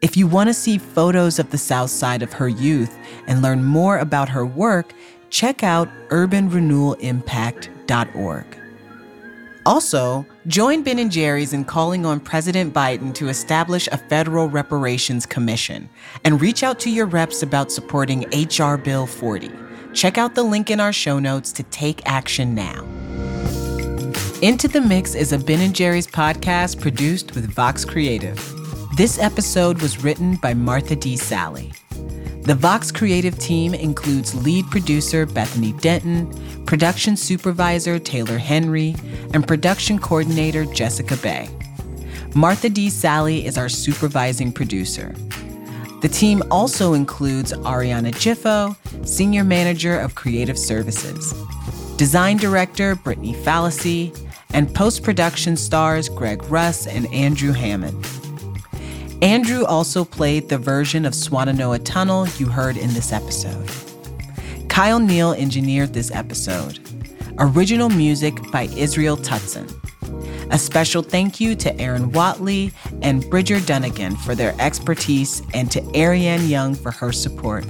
If 0.00 0.16
you 0.16 0.28
want 0.28 0.48
to 0.48 0.54
see 0.54 0.78
photos 0.78 1.40
of 1.40 1.50
the 1.50 1.58
South 1.58 1.90
Side 1.90 2.22
of 2.22 2.34
her 2.34 2.48
youth 2.48 2.96
and 3.26 3.42
learn 3.42 3.64
more 3.64 3.98
about 3.98 4.28
her 4.28 4.46
work, 4.46 4.94
check 5.30 5.64
out 5.64 5.88
urbanrenewalimpact.org. 6.10 8.65
Also, 9.66 10.24
join 10.46 10.84
Ben 10.84 11.00
and 11.00 11.10
Jerry's 11.10 11.52
in 11.52 11.64
calling 11.64 12.06
on 12.06 12.20
President 12.20 12.72
Biden 12.72 13.12
to 13.14 13.28
establish 13.28 13.88
a 13.88 13.98
federal 13.98 14.48
reparations 14.48 15.26
commission 15.26 15.88
and 16.22 16.40
reach 16.40 16.62
out 16.62 16.78
to 16.80 16.90
your 16.90 17.06
reps 17.06 17.42
about 17.42 17.72
supporting 17.72 18.24
H.R. 18.30 18.78
Bill 18.78 19.08
40. 19.08 19.50
Check 19.92 20.18
out 20.18 20.36
the 20.36 20.44
link 20.44 20.70
in 20.70 20.78
our 20.78 20.92
show 20.92 21.18
notes 21.18 21.50
to 21.50 21.64
take 21.64 22.00
action 22.06 22.54
now. 22.54 22.84
Into 24.40 24.68
the 24.68 24.84
Mix 24.86 25.16
is 25.16 25.32
a 25.32 25.38
Ben 25.38 25.60
and 25.60 25.74
Jerry's 25.74 26.06
podcast 26.06 26.80
produced 26.80 27.34
with 27.34 27.52
Vox 27.52 27.84
Creative. 27.84 28.36
This 28.96 29.18
episode 29.18 29.82
was 29.82 30.04
written 30.04 30.36
by 30.36 30.54
Martha 30.54 30.94
D. 30.94 31.16
Sally. 31.16 31.72
The 32.46 32.54
Vox 32.54 32.92
Creative 32.92 33.36
team 33.36 33.74
includes 33.74 34.32
lead 34.44 34.70
producer 34.70 35.26
Bethany 35.26 35.72
Denton, 35.72 36.64
production 36.64 37.16
supervisor 37.16 37.98
Taylor 37.98 38.38
Henry, 38.38 38.94
and 39.34 39.44
production 39.44 39.98
coordinator 39.98 40.64
Jessica 40.64 41.16
Bay. 41.16 41.48
Martha 42.36 42.68
D. 42.68 42.88
Sally 42.88 43.44
is 43.46 43.58
our 43.58 43.68
supervising 43.68 44.52
producer. 44.52 45.12
The 46.02 46.08
team 46.08 46.40
also 46.52 46.92
includes 46.92 47.52
Ariana 47.52 48.12
Jiffo, 48.12 48.76
Senior 49.04 49.42
Manager 49.42 49.98
of 49.98 50.14
Creative 50.14 50.56
Services, 50.56 51.34
Design 51.96 52.36
Director 52.36 52.94
Brittany 52.94 53.34
Fallacy, 53.34 54.12
and 54.50 54.72
post 54.72 55.02
production 55.02 55.56
stars 55.56 56.08
Greg 56.08 56.44
Russ 56.44 56.86
and 56.86 57.12
Andrew 57.12 57.50
Hammond. 57.50 58.06
Andrew 59.22 59.64
also 59.64 60.04
played 60.04 60.50
the 60.50 60.58
version 60.58 61.06
of 61.06 61.14
Swannanoa 61.14 61.80
Tunnel 61.84 62.28
you 62.36 62.46
heard 62.46 62.76
in 62.76 62.92
this 62.92 63.12
episode. 63.12 63.66
Kyle 64.68 65.00
Neal 65.00 65.32
engineered 65.32 65.94
this 65.94 66.10
episode. 66.10 66.80
Original 67.38 67.88
music 67.88 68.34
by 68.52 68.64
Israel 68.76 69.16
Tutson. 69.16 69.72
A 70.50 70.58
special 70.58 71.02
thank 71.02 71.40
you 71.40 71.56
to 71.56 71.80
Aaron 71.80 72.12
Watley 72.12 72.72
and 73.00 73.28
Bridger 73.30 73.58
Dunnigan 73.58 74.16
for 74.16 74.34
their 74.34 74.54
expertise 74.60 75.42
and 75.54 75.72
to 75.72 75.82
Ariane 75.98 76.46
Young 76.46 76.74
for 76.74 76.90
her 76.90 77.10
support. 77.10 77.64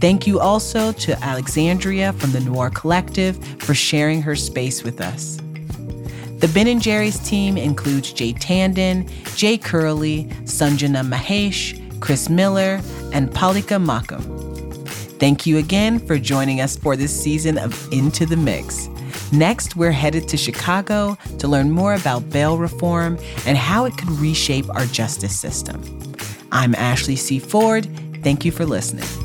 Thank 0.00 0.26
you 0.26 0.40
also 0.40 0.90
to 0.90 1.24
Alexandria 1.24 2.12
from 2.14 2.32
the 2.32 2.40
Noir 2.40 2.70
Collective 2.70 3.42
for 3.60 3.74
sharing 3.74 4.22
her 4.22 4.34
space 4.34 4.82
with 4.82 5.00
us. 5.00 5.38
The 6.38 6.50
Ben 6.52 6.66
and 6.66 6.82
Jerry's 6.82 7.18
team 7.18 7.56
includes 7.56 8.12
Jay 8.12 8.32
Tandon, 8.34 9.08
Jay 9.36 9.56
Curley, 9.56 10.24
Sanjana 10.44 11.08
Mahesh, 11.08 11.80
Chris 12.00 12.28
Miller, 12.28 12.80
and 13.12 13.30
Palika 13.30 13.82
Makam. 13.82 14.22
Thank 15.18 15.46
you 15.46 15.56
again 15.58 15.98
for 15.98 16.18
joining 16.18 16.60
us 16.60 16.76
for 16.76 16.96
this 16.96 17.18
season 17.18 17.56
of 17.56 17.90
Into 17.92 18.26
the 18.26 18.36
Mix. 18.36 18.88
Next, 19.32 19.74
we're 19.74 19.92
headed 19.92 20.28
to 20.28 20.36
Chicago 20.36 21.16
to 21.38 21.48
learn 21.48 21.70
more 21.70 21.94
about 21.94 22.28
bail 22.30 22.58
reform 22.58 23.18
and 23.46 23.56
how 23.56 23.86
it 23.86 23.96
could 23.96 24.10
reshape 24.10 24.68
our 24.74 24.86
justice 24.86 25.38
system. 25.38 25.82
I'm 26.52 26.74
Ashley 26.74 27.16
C. 27.16 27.38
Ford. 27.38 27.88
Thank 28.22 28.44
you 28.44 28.52
for 28.52 28.66
listening. 28.66 29.23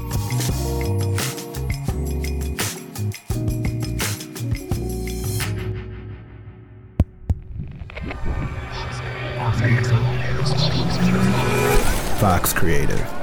Creative. 12.59 13.18